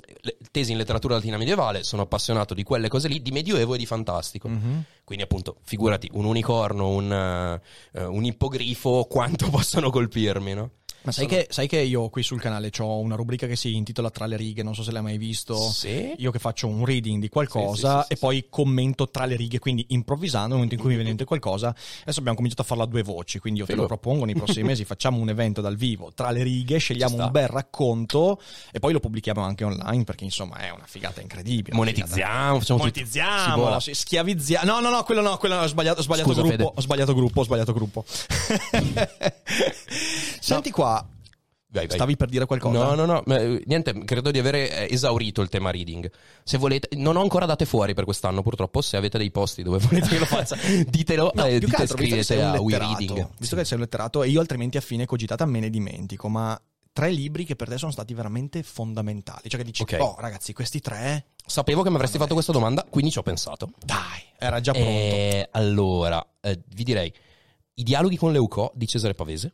[0.49, 3.85] tesi in letteratura latina medievale, sono appassionato di quelle cose lì, di medioevo e di
[3.85, 4.47] fantastico.
[4.47, 4.83] Mhm.
[5.03, 7.11] Quindi appunto, figurati, un unicorno, un,
[7.91, 10.71] eh, un ippogrifo, quanto possono colpirmi, no?
[11.05, 14.09] Ma sai che, sai che io qui sul canale ho una rubrica che si intitola
[14.09, 15.55] Tra le righe, non so se l'hai mai visto.
[15.55, 16.13] Sì.
[16.17, 19.59] Io che faccio un reading di qualcosa Sì, sì, e poi commento tra le righe,
[19.59, 21.69] quindi improvvisando nel momento in cui mi viene in mente qualcosa.
[21.69, 23.95] Adesso abbiamo cominciato a farla a due voci, quindi io te lo Figo.
[23.95, 27.47] propongo nei prossimi mesi, facciamo un evento dal vivo tra le righe, scegliamo un bel
[27.47, 28.41] racconto
[28.71, 31.75] e poi lo pubblichiamo anche online perché insomma è una figata incredibile.
[31.75, 32.79] Monetizziamo, facciamo.
[32.79, 34.71] Si Monetizziamo, sì, schiavizziamo.
[34.71, 37.13] No, no, no, quello no, quello no, ho sbagliato, ho sbagliato Scusa, gruppo, ho sbagliato
[37.13, 38.05] gruppo, ho sbagliato gruppo.
[40.39, 40.94] Senti qua,
[41.75, 41.97] Vai, vai.
[41.97, 42.77] stavi per dire qualcosa?
[42.83, 46.09] No, no, no, ma, eh, niente, credo di avere eh, esaurito il tema reading.
[46.43, 48.81] Se volete, non ho ancora date fuori per quest'anno, purtroppo.
[48.81, 50.55] Se avete dei posti dove volete che lo faccia,
[50.87, 51.31] ditelo.
[51.33, 53.29] No, eh, più che dite, altro, scrivete a We Reading.
[53.37, 56.59] visto che sei un letterato e io altrimenti a fine cogitata me ne dimentico, ma
[56.93, 59.97] tre libri che per te sono stati veramente fondamentali, cioè che dici, Ok.
[59.99, 63.69] oh ragazzi, questi tre, Sapevo che mi avresti fatto questa domanda, quindi ci ho pensato.
[63.83, 64.89] dai, era già pronto.
[64.89, 67.13] Eh, allora, eh, vi direi
[67.75, 69.51] i dialoghi con Leucò di Cesare Pavese,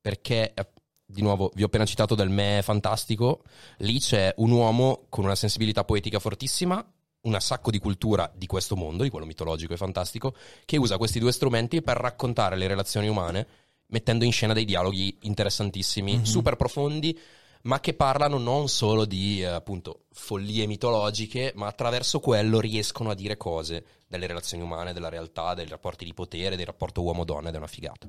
[0.00, 0.66] perché eh,
[1.14, 3.44] di nuovo vi ho appena citato del me fantastico,
[3.78, 6.84] lì c'è un uomo con una sensibilità poetica fortissima,
[7.22, 10.34] un sacco di cultura di questo mondo, di quello mitologico e fantastico,
[10.64, 13.46] che usa questi due strumenti per raccontare le relazioni umane,
[13.86, 16.22] mettendo in scena dei dialoghi interessantissimi, Mhm.
[16.24, 17.18] super profondi,
[17.62, 23.14] ma che parlano non solo di eh, appunto follie mitologiche, ma attraverso quello riescono a
[23.14, 27.54] dire cose delle relazioni umane, della realtà, dei rapporti di potere, del rapporto uomo-donna ed
[27.54, 28.06] è una figata.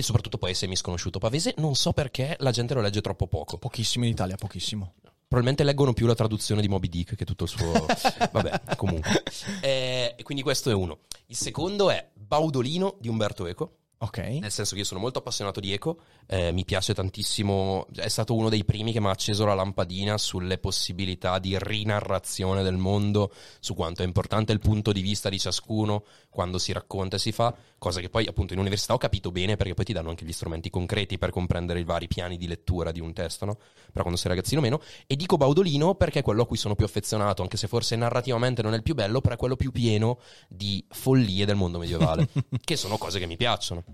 [0.00, 3.58] E soprattutto poi è semisconosciuto Pavese, non so perché la gente lo legge troppo poco.
[3.58, 4.94] Pochissimo in Italia, pochissimo.
[5.02, 7.70] Probabilmente leggono più la traduzione di Moby Dick che tutto il suo...
[8.32, 9.22] Vabbè, comunque.
[9.60, 11.00] Eh, quindi questo è uno.
[11.26, 13.79] Il secondo è Baudolino di Umberto Eco.
[14.02, 14.16] Ok.
[14.16, 18.34] Nel senso che io sono molto appassionato di Eco, eh, mi piace tantissimo, è stato
[18.34, 23.30] uno dei primi che mi ha acceso la lampadina sulle possibilità di rinarrazione del mondo,
[23.60, 27.30] su quanto è importante il punto di vista di ciascuno quando si racconta e si
[27.30, 30.24] fa, cosa che poi appunto in università ho capito bene perché poi ti danno anche
[30.24, 33.56] gli strumenti concreti per comprendere i vari piani di lettura di un testo, no?
[33.56, 34.80] Però quando sei ragazzino meno.
[35.06, 38.62] E dico Baudolino perché è quello a cui sono più affezionato, anche se forse narrativamente
[38.62, 42.28] non è il più bello, però è quello più pieno di follie del mondo medievale,
[42.64, 43.84] che sono cose che mi piacciono.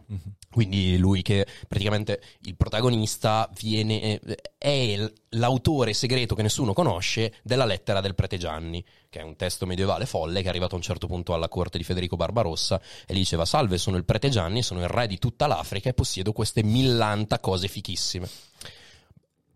[0.51, 7.67] Quindi lui che praticamente il protagonista viene, eh, è l'autore segreto che nessuno conosce della
[7.67, 10.83] lettera del prete Gianni, che è un testo medievale folle che è arrivato a un
[10.83, 14.63] certo punto alla corte di Federico Barbarossa e gli diceva salve sono il prete Gianni,
[14.63, 18.29] sono il re di tutta l'Africa e possiedo queste millanta cose fichissime.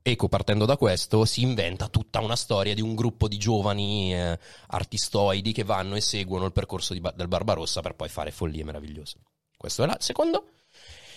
[0.03, 4.39] Ecco, partendo da questo, si inventa tutta una storia di un gruppo di giovani eh,
[4.69, 9.19] artistoidi che vanno e seguono il percorso di, del Barbarossa per poi fare follie meravigliose.
[9.61, 10.47] Questo è il secondo.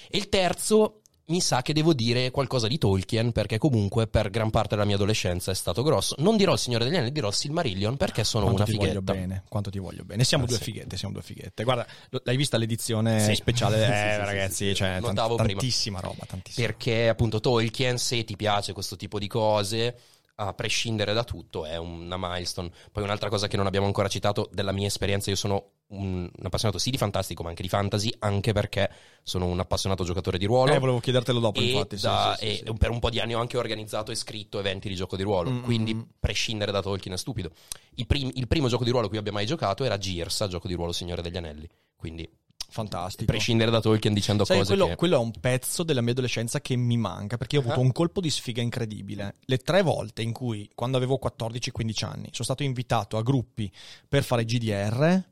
[0.10, 4.50] E il terzo mi sa che devo dire qualcosa di Tolkien perché comunque per gran
[4.50, 6.16] parte della mia adolescenza è stato grosso.
[6.18, 9.00] Non dirò il Signore degli Anelli, dirò il Silmarillion perché sono quanto una ti fighetta.
[9.00, 10.26] Voglio bene, quanto ti voglio bene.
[10.26, 10.64] Siamo Ah, due sì.
[10.64, 11.64] fighette, siamo due fighette.
[11.64, 11.88] Guarda,
[12.24, 13.36] l'hai vista l'edizione Sì.
[13.36, 13.78] speciale?
[13.86, 16.68] Sì, Eh, ragazzi, cioè, tant- tantissima roba, tantissima.
[16.68, 19.98] Perché appunto Tolkien, se ti piace questo tipo di cose,
[20.36, 22.70] a prescindere da tutto, è una milestone.
[22.92, 26.46] Poi un'altra cosa che non abbiamo ancora citato della mia esperienza, io sono un, un
[26.46, 28.90] appassionato sì di fantastico, ma anche di fantasy, anche perché
[29.24, 30.74] sono un appassionato giocatore di ruolo.
[30.74, 31.98] Eh, volevo chiedertelo dopo, e, infatti.
[32.00, 32.74] da- sì, sì, e sì.
[32.78, 35.50] per un po' di anni ho anche organizzato e scritto eventi di gioco di ruolo.
[35.52, 37.52] Mm, quindi, prescindere da Tolkien è stupido.
[37.96, 40.74] I prim- il primo gioco di ruolo cui abbia mai giocato era Girsa, gioco di
[40.74, 41.68] ruolo Signore degli Anelli.
[41.96, 42.30] Quindi,
[42.70, 43.26] Fantastico.
[43.32, 44.96] prescindere da Tolkien dicendo Sai, cose quello, che...
[44.96, 47.84] quello è un pezzo della mia adolescenza che mi manca perché io ho avuto Ah.
[47.84, 49.36] un colpo di sfiga incredibile.
[49.46, 53.72] Le tre volte in cui, quando avevo 14-15 anni, sono stato invitato a gruppi
[54.08, 55.24] per fare GDR,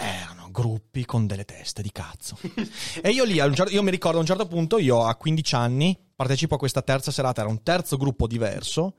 [0.00, 2.38] erano gruppi con delle teste di cazzo.
[3.02, 6.54] e io lì, io mi ricordo a un certo punto, io a 15 anni partecipo
[6.54, 8.96] a questa terza serata, era un terzo gruppo diverso,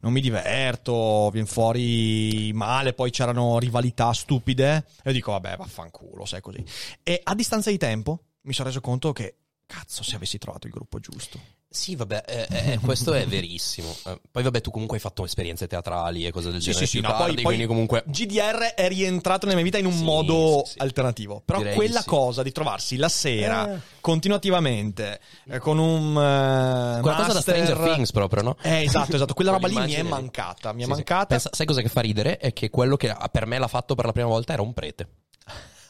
[0.00, 6.24] non mi diverto, viene fuori male, poi c'erano rivalità stupide, e io dico vabbè vaffanculo,
[6.24, 6.64] sai così.
[7.02, 9.36] E a distanza di tempo mi sono reso conto che,
[9.66, 11.40] cazzo, se avessi trovato il gruppo giusto.
[11.72, 13.94] Sì, vabbè, eh, eh, questo è verissimo.
[14.06, 16.86] Eh, poi, vabbè, tu comunque hai fatto esperienze teatrali e cose del Sì, genere.
[16.86, 18.02] sì, sì, no, tardi, poi, quindi comunque.
[18.06, 20.78] GDR è rientrato nella mia vita in un Sì, modo sì, sì.
[20.80, 21.40] alternativo.
[21.44, 23.80] Però Direi quella cosa di trovarsi la sera Eh.
[24.00, 28.56] continuativamente eh, con un eh, Qualcosa da master- Stranger Things proprio, no?
[28.62, 29.34] Eh, esatto, esatto.
[29.34, 30.72] Quella roba lì mi è mancata.
[30.72, 31.26] Mi è mancata.
[31.26, 32.38] Pensa- sai cosa che fa ridere?
[32.38, 35.08] È che quello che per me l'ha fatto per la prima volta era un prete.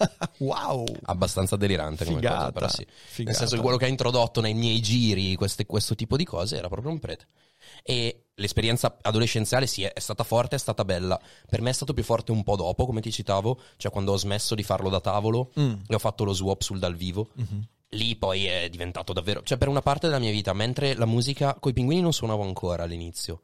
[0.39, 0.85] wow.
[1.05, 2.87] Abbastanza delirante come Figata, cosa, però sì.
[2.87, 3.23] figata.
[3.25, 6.57] Nel senso che quello che ha introdotto nei miei giri queste- questo tipo di cose
[6.57, 7.27] era proprio un prete.
[7.83, 11.21] E l'esperienza adolescenziale sì, è, stata forte, è stata bella.
[11.49, 14.17] Per me è stato più forte un po' dopo, come ti citavo, cioè quando ho
[14.17, 15.75] smesso di farlo da tavolo Mm.
[15.87, 17.31] e ho fatto lo swap sul dal vivo.
[17.35, 17.69] Mhm.
[17.95, 21.57] Lì poi è diventato davvero, cioè per una parte della mia vita, mentre la musica
[21.59, 23.41] coi pinguini non suonavo ancora all'inizio.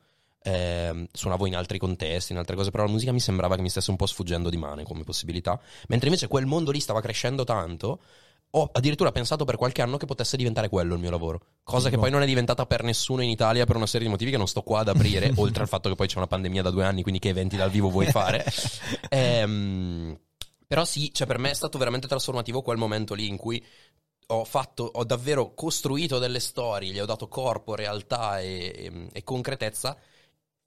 [0.46, 3.68] Ehm, suonavo in altri contesti, in altre cose, però la musica mi sembrava che mi
[3.68, 5.60] stesse un po' sfuggendo di mano come possibilità.
[5.88, 8.00] Mentre invece quel mondo lì stava crescendo tanto,
[8.50, 11.40] ho addirittura pensato per qualche anno che potesse diventare quello il mio lavoro.
[11.64, 14.30] Cosa che poi non è diventata per nessuno in Italia per una serie di motivi
[14.30, 16.70] che non sto qua ad aprire, oltre al fatto che poi c'è una pandemia da
[16.70, 18.44] due anni, quindi che eventi dal vivo vuoi fare.
[19.08, 20.18] Ehm,
[20.66, 23.64] però sì, cioè per me è stato veramente trasformativo quel momento lì in cui
[24.28, 29.24] ho fatto, ho davvero costruito delle storie, gli ho dato corpo, realtà e, e- e
[29.24, 29.96] concretezza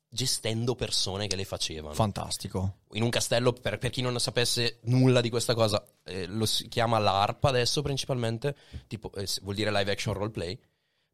[0.10, 1.94] gestendo persone che le facevano.
[1.94, 2.80] Fantastico.
[2.94, 6.68] In un castello, per, per chi non sapesse nulla di questa cosa, eh, lo si
[6.68, 8.56] chiama LARP adesso principalmente,
[8.88, 10.60] tipo, eh, vuol dire live action roleplay.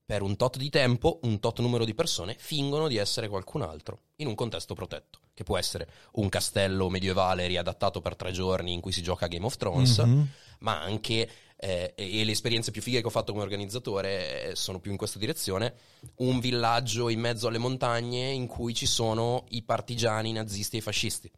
[0.08, 4.02] Per un tot di tempo, un tot numero di persone fingono di essere qualcun altro
[4.18, 8.82] in un contesto protetto, che può essere un castello medievale riadattato per tre giorni in
[8.82, 10.28] cui si gioca Game of Thrones, Mhm.
[10.60, 11.28] ma anche,
[11.58, 14.92] eh, e e le esperienze più fighe che ho fatto come organizzatore eh, sono più
[14.92, 15.76] in questa direzione,
[16.18, 21.32] un villaggio in mezzo alle montagne in cui ci sono i partigiani nazisti e fascisti,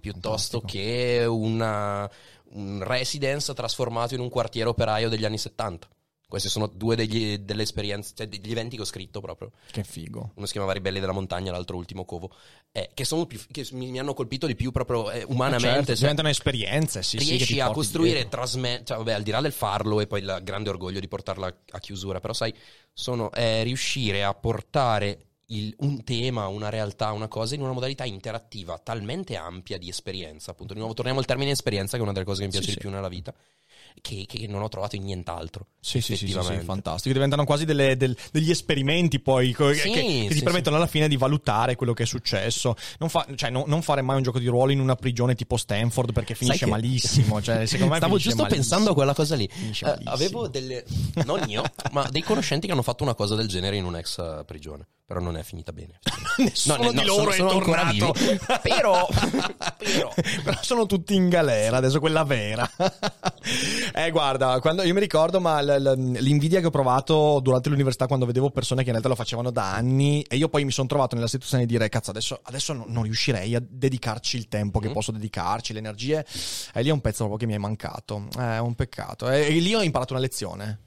[0.00, 0.66] piuttosto Fantastico.
[0.66, 2.10] che una,
[2.52, 5.88] un residence trasformato in un quartiere operaio degli anni 70.
[6.34, 9.52] Queste sono due degli, delle esperienze, cioè degli eventi che ho scritto proprio.
[9.70, 10.32] Che figo.
[10.34, 12.34] Uno si chiamava Ribelli della Montagna, l'altro Ultimo Covo,
[12.72, 15.68] eh, che, sono più, che mi, mi hanno colpito di più proprio eh, umanamente.
[15.68, 19.30] Certo, cioè, diventano esperienze, sì, sì, riesci ti a costruire, trasmettere, cioè, vabbè, al di
[19.30, 22.52] là del farlo e poi il grande orgoglio di portarla a- chiusura, però sai,
[22.92, 28.04] sono, è riuscire a portare il- un tema, una realtà, una cosa in una modalità
[28.04, 32.12] interattiva talmente ampia di esperienza, appunto, di nuovo torniamo al termine esperienza, che è una
[32.12, 32.78] delle cose che mi Sì, piace sì.
[32.78, 33.32] di più nella vita,
[34.00, 35.66] che, che non ho trovato in nient'altro.
[35.80, 37.12] Sì, sì, sì, sì, sì, fantastico.
[37.14, 41.08] Diventano quasi delle- del- degli esperimenti poi Sì, che, che ti sì, permettono alla fine
[41.08, 42.74] di valutare quello che è successo.
[42.98, 45.56] Non, fa- cioè, no- non fare mai un gioco di ruolo in una prigione tipo
[45.58, 47.40] Stanford perché finisce malissimo.
[47.42, 48.62] Cioè, secondo me Stavo giusto malissimo.
[48.62, 49.48] pensando a quella cosa lì.
[49.54, 49.94] Malissimo.
[50.04, 50.84] avevo delle.
[51.24, 54.44] Non io, ma dei conoscenti che hanno fatto una cosa del genere in un'ex eh,
[54.46, 54.86] prigione.
[55.06, 55.98] Però non è finita bene.
[56.38, 58.14] Nessuno No, ne- di no, loro sono- è sono tornato.
[58.62, 59.06] Però-
[59.76, 62.68] però- Però sono tutti in galera, adesso quella vera.
[63.92, 68.50] Eh, guarda, quando, io mi ricordo, ma l'invidia che ho provato durante l'università quando vedevo
[68.50, 71.28] persone che in realtà lo facevano da anni e io poi mi sono trovato nella
[71.28, 74.92] situazione di dire, cazzo, adesso, adesso non, riuscirei a dedicarci il tempo che Mm.
[74.92, 76.24] posso dedicarci, le energie.
[76.72, 78.28] E lì è un pezzo proprio che mi è mancato.
[78.36, 79.28] È un peccato.
[79.30, 80.80] E, e lì ho imparato una lezione.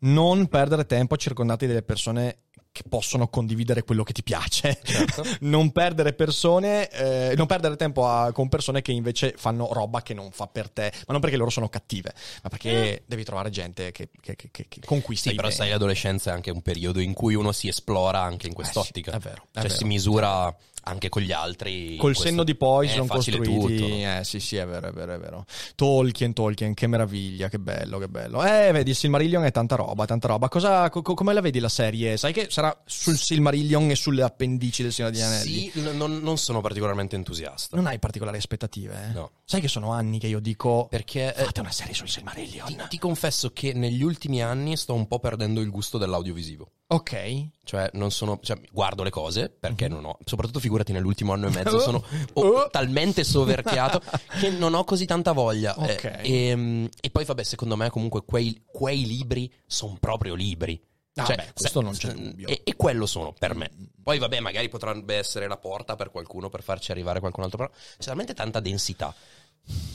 [0.00, 4.78] Non perdere tempo circondati delle persone che possono condividere quello che ti piace.
[4.82, 5.24] Certo.
[5.40, 10.14] non perdere persone, eh, non perdere tempo a- con persone che invece fanno roba che
[10.14, 13.90] non fa per te, ma non perché loro sono cattive, ma perché devi trovare gente
[13.90, 17.34] che, che, che, che- conquista Sì, però sai, l'adolescenza è anche un periodo in cui
[17.34, 19.10] uno si esplora anche in Eh quest'ottica.
[19.12, 19.74] sì, è vero, è cioè vero.
[19.74, 20.56] si misura
[20.88, 21.96] anche con gli altri.
[21.96, 23.76] Col Questo- senno di poi sono facile costruiti.
[23.76, 24.18] tutto, no?
[24.18, 25.44] Eh sì, sì, è vero, è vero, è vero.
[25.74, 28.42] Tolkien, Tolkien, che meraviglia, che bello, che bello.
[28.44, 30.48] Eh, vedi, il Silmarillion è tanta roba, tanta roba.
[30.48, 32.16] Cosa, co- co- come la vedi la serie?
[32.16, 35.70] Sai che sarà sul Silmarillion e sulle appendici del Signore degli Anelli?
[35.72, 37.76] Sì, non, non sono particolarmente entusiasta.
[37.76, 39.08] Non hai particolari aspettative?
[39.10, 39.12] eh?
[39.12, 39.30] No.
[39.44, 40.86] Sai che sono anni che io dico.
[40.90, 42.66] Perché eh, Fate una serie sul Silmarillion.
[42.66, 46.70] ti, ti confesso che negli ultimi anni sto un po' perdendo il gusto dell'audiovisivo.
[46.88, 47.46] Ok.
[47.68, 48.38] Cioè, non sono.
[48.42, 49.94] Cioè, guardo le cose perché Mhm.
[49.94, 50.18] non ho.
[50.24, 51.76] Soprattutto figurati nell'ultimo anno e mezzo.
[51.76, 51.80] Oh.
[51.80, 52.02] Sono
[52.32, 52.66] Oh.
[52.70, 54.00] talmente soverchiato
[54.40, 55.76] che non ho così tanta voglia.
[55.76, 56.04] Eh, Ok.
[56.22, 60.80] e, e poi, vabbè, secondo me, comunque, quei, quei libri sono proprio libri.
[61.16, 62.48] Ah, Cioè, beh, questo se- non c'è dubbio.
[62.48, 63.70] E, e quello sono per me.
[64.02, 67.58] Poi, vabbè, magari potrebbe essere la porta per qualcuno per farci arrivare qualcun altro.
[67.58, 69.14] Però c'è talmente tanta densità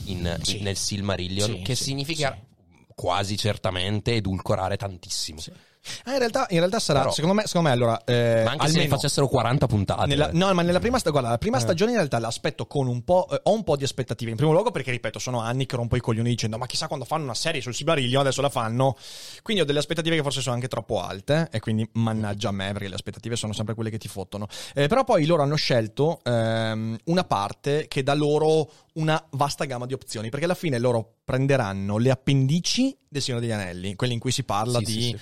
[0.04, 0.60] in- Sì.
[0.60, 2.38] nel Silmarillion Sì, che sì, significa
[2.94, 5.40] quasi certamente edulcorare tantissimo.
[6.04, 8.02] Ah, in realtà, in realtà sarà, Però- secondo me, secondo me allora.
[8.04, 10.06] eh, Ma anche se ne almeno- facessero 40 puntate.
[10.06, 10.32] Nella- eh.
[10.32, 13.28] no, ma nella prima, guarda, la prima stagione in realtà l'aspetto con un po'.
[13.30, 14.30] eh, ho un po' di aspettative.
[14.30, 17.04] In primo luogo, perché ripeto, sono anni che rompo i coglioni dicendo: Ma chissà quando
[17.04, 18.96] fanno una serie sul Sibariglio, adesso la fanno.
[19.42, 21.48] Quindi ho delle aspettative che forse sono anche troppo alte.
[21.50, 24.46] E quindi mannaggia a me, perché le aspettative sono sempre quelle che ti fottono.
[24.74, 29.86] Eh, però poi loro hanno scelto ehm, una parte che dà loro una vasta gamma
[29.86, 30.28] di opzioni.
[30.30, 34.42] Perché alla fine loro prenderanno le appendici del Signore degli Anelli, quelli in cui si
[34.44, 35.18] parla Sì, di sì, sì.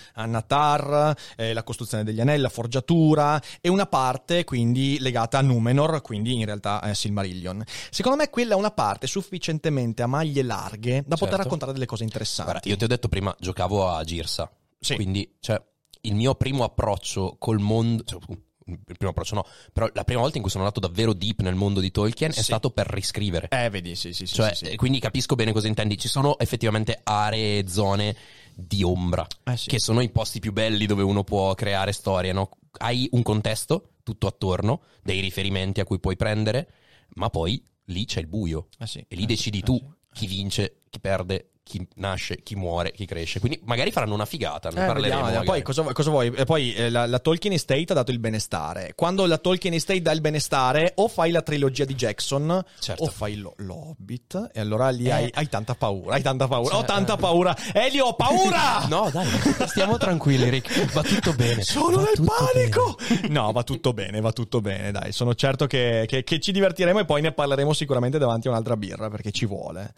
[0.52, 6.02] Annatar, eh, la costruzione degli anelli, la forgiatura e una parte quindi legata a Numenor,
[6.02, 7.62] quindi in realtà eh, Silmarillion.
[7.90, 11.36] Secondo me quella è una parte sufficientemente a maglie larghe da poter Certo.
[11.36, 12.50] raccontare delle cose interessanti.
[12.50, 14.50] Guarda, io ti ho detto prima, giocavo a Girsa.
[14.78, 14.94] Sì.
[14.96, 15.60] Quindi, cioè,
[16.02, 18.02] il mio primo approccio col mondo.
[18.04, 18.18] cioè,
[18.66, 21.54] il primo approccio no, però la prima volta in cui sono andato davvero deep nel
[21.54, 22.42] mondo di Tolkien è Sì.
[22.42, 23.48] stato per riscrivere.
[23.50, 24.34] Eh, vedi, sì, sì, sì.
[24.34, 24.72] cioè, sì, sì.
[24.72, 25.98] eh, quindi capisco bene cosa intendi.
[25.98, 28.16] Ci sono effettivamente aree e zone
[28.54, 32.50] di ombra, Eh, che sono i posti più belli dove uno può creare storie, no?
[32.78, 36.68] Hai un contesto tutto attorno, dei riferimenti a cui puoi prendere,
[37.14, 38.68] ma poi lì c'è il buio.
[38.78, 39.06] Eh.
[39.08, 42.92] E lì Eh, decidi sì, tu eh, chi vince, chi perde, chi nasce, chi muore,
[42.92, 43.38] chi cresce.
[43.40, 45.22] Quindi magari faranno una figata, ne Eh, parleremo.
[45.24, 45.44] vediamo.
[45.44, 46.32] Poi cosa, cosa vuoi?
[46.34, 48.92] E poi eh, la, la Tolkien Estate ha dato il benestare.
[48.94, 53.04] Quando la Tolkien Estate dà il benestare, o fai la trilogia di Jackson, Certo.
[53.04, 55.10] o fai lo, l'Hobbit, e allora lì Eh.
[55.12, 56.14] hai, hai tanta paura.
[56.14, 56.74] Hai tanta paura.
[56.74, 57.18] ho Cioè, tanta eh.
[57.18, 57.56] paura.
[57.72, 58.86] Elio, ho paura!
[58.92, 59.26] No, dai,
[59.66, 60.92] stiamo tranquilli, Rick.
[60.92, 61.62] Va tutto bene.
[61.62, 62.96] Sono Va nel panico!
[63.08, 63.28] bene.
[63.28, 65.12] No, va tutto bene, va tutto bene, dai.
[65.12, 68.76] Sono certo che, che- che ci divertiremo e poi ne parleremo sicuramente davanti a un'altra
[68.76, 69.94] birra, perché ci vuole.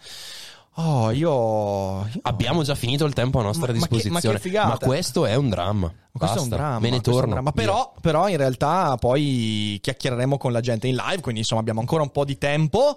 [0.77, 1.31] Oh, io...
[2.13, 4.39] io- Abbiamo già finito il tempo a nostra Ma- ma che- ma che disposizione.
[4.41, 4.85] figata.
[4.85, 5.87] questo è un dramma.
[5.87, 6.79] Ma questo è un Basta, dramma.
[6.81, 7.41] Me ne torno.
[7.43, 7.53] Via.
[7.53, 12.03] Però, però in realtà poi chiacchiereremo con la gente in live, quindi insomma abbiamo ancora
[12.03, 12.97] un po' di tempo.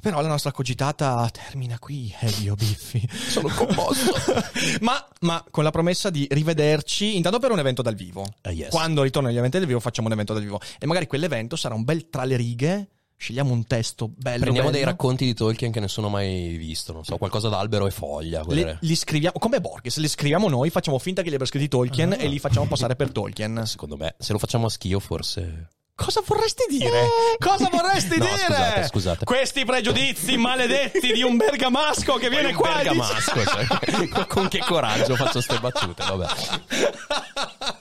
[0.00, 3.06] Però la nostra cogitata termina qui, Elio Biffi.
[3.10, 4.12] Sono commosso.
[4.82, 8.24] ma, ma con la promessa di rivederci intanto per un evento dal vivo.
[8.42, 8.70] Ah, yes.
[8.70, 10.60] Quando ritorno agli eventi dal vivo facciamo un evento dal vivo.
[10.78, 12.88] E magari quell'evento sarà un bel tra le righe.
[13.18, 14.40] Scegliamo un testo bello.
[14.40, 14.70] Prendiamo bello.
[14.72, 16.92] dei racconti di Tolkien che nessuno ha mai visto.
[16.92, 18.40] Non so, qualcosa d'albero e foglia.
[18.40, 21.68] Li, quelle- li scriviamo come Borges, li scriviamo noi, facciamo finta che li abbia scritti
[21.68, 22.16] Tolkien Ah.
[22.18, 23.62] e li facciamo passare per Tolkien.
[23.66, 25.70] Secondo me, se lo facciamo a schio, forse.
[25.96, 27.08] Cosa vorresti dire?
[27.38, 28.36] Cosa vorresti No, dire?
[28.36, 29.24] scusate, scusate.
[29.24, 34.58] Questi pregiudizi maledetti di un bergamasco che viene un qua dice- bergamasco, cioè, con che
[34.58, 36.26] coraggio faccio ste battute, vabbè.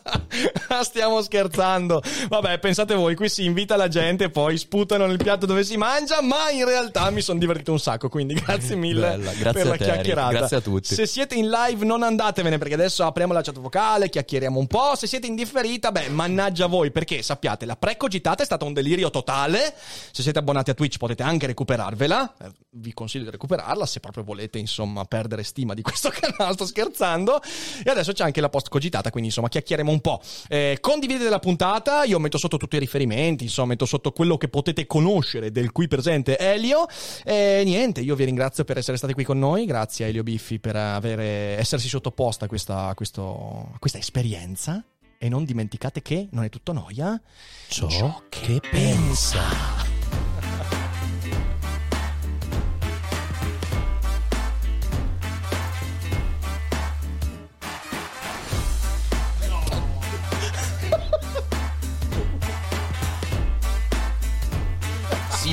[0.84, 2.02] Stiamo scherzando.
[2.30, 6.22] Vabbè, pensate voi, qui si invita la gente, poi sputano nel piatto dove si mangia,
[6.22, 9.78] ma in realtà mi sono divertito un sacco, quindi grazie mille Bella, grazie per la
[9.78, 10.32] te, chiacchierata.
[10.32, 10.94] grazie a tutti.
[10.94, 14.96] Se siete in live non andatevene perché adesso apriamo la chat vocale, chiacchieriamo un po'.
[14.96, 19.10] Se siete in differita, beh, mannaggia voi perché sappiate, la precogitata è stata un delirio
[19.10, 19.74] totale.
[20.12, 22.36] Se siete abbonati a Twitch potete anche recuperarvela.
[22.42, 26.66] Eh, vi consiglio di recuperarla se proprio volete, insomma, perdere stima di questo canale, sto
[26.66, 27.42] scherzando.
[27.84, 30.05] E adesso c'è anche la post cogitata, quindi insomma, chiacchieremo un po'.
[30.50, 34.48] Eh, condividete la puntata, io metto sotto tutti i riferimenti, insomma, metto sotto quello che
[34.48, 36.86] potete conoscere del qui presente Elio.
[37.24, 40.60] E niente, io vi ringrazio per essere stati qui con noi, grazie a Elio Biffi
[40.60, 44.84] per avere, essersi sottoposta a questa, a questo- a questa esperienza.
[45.18, 47.20] E non dimenticate che non è tutto noia.
[47.68, 49.42] Ciò che pensa.
[49.42, 49.95] Si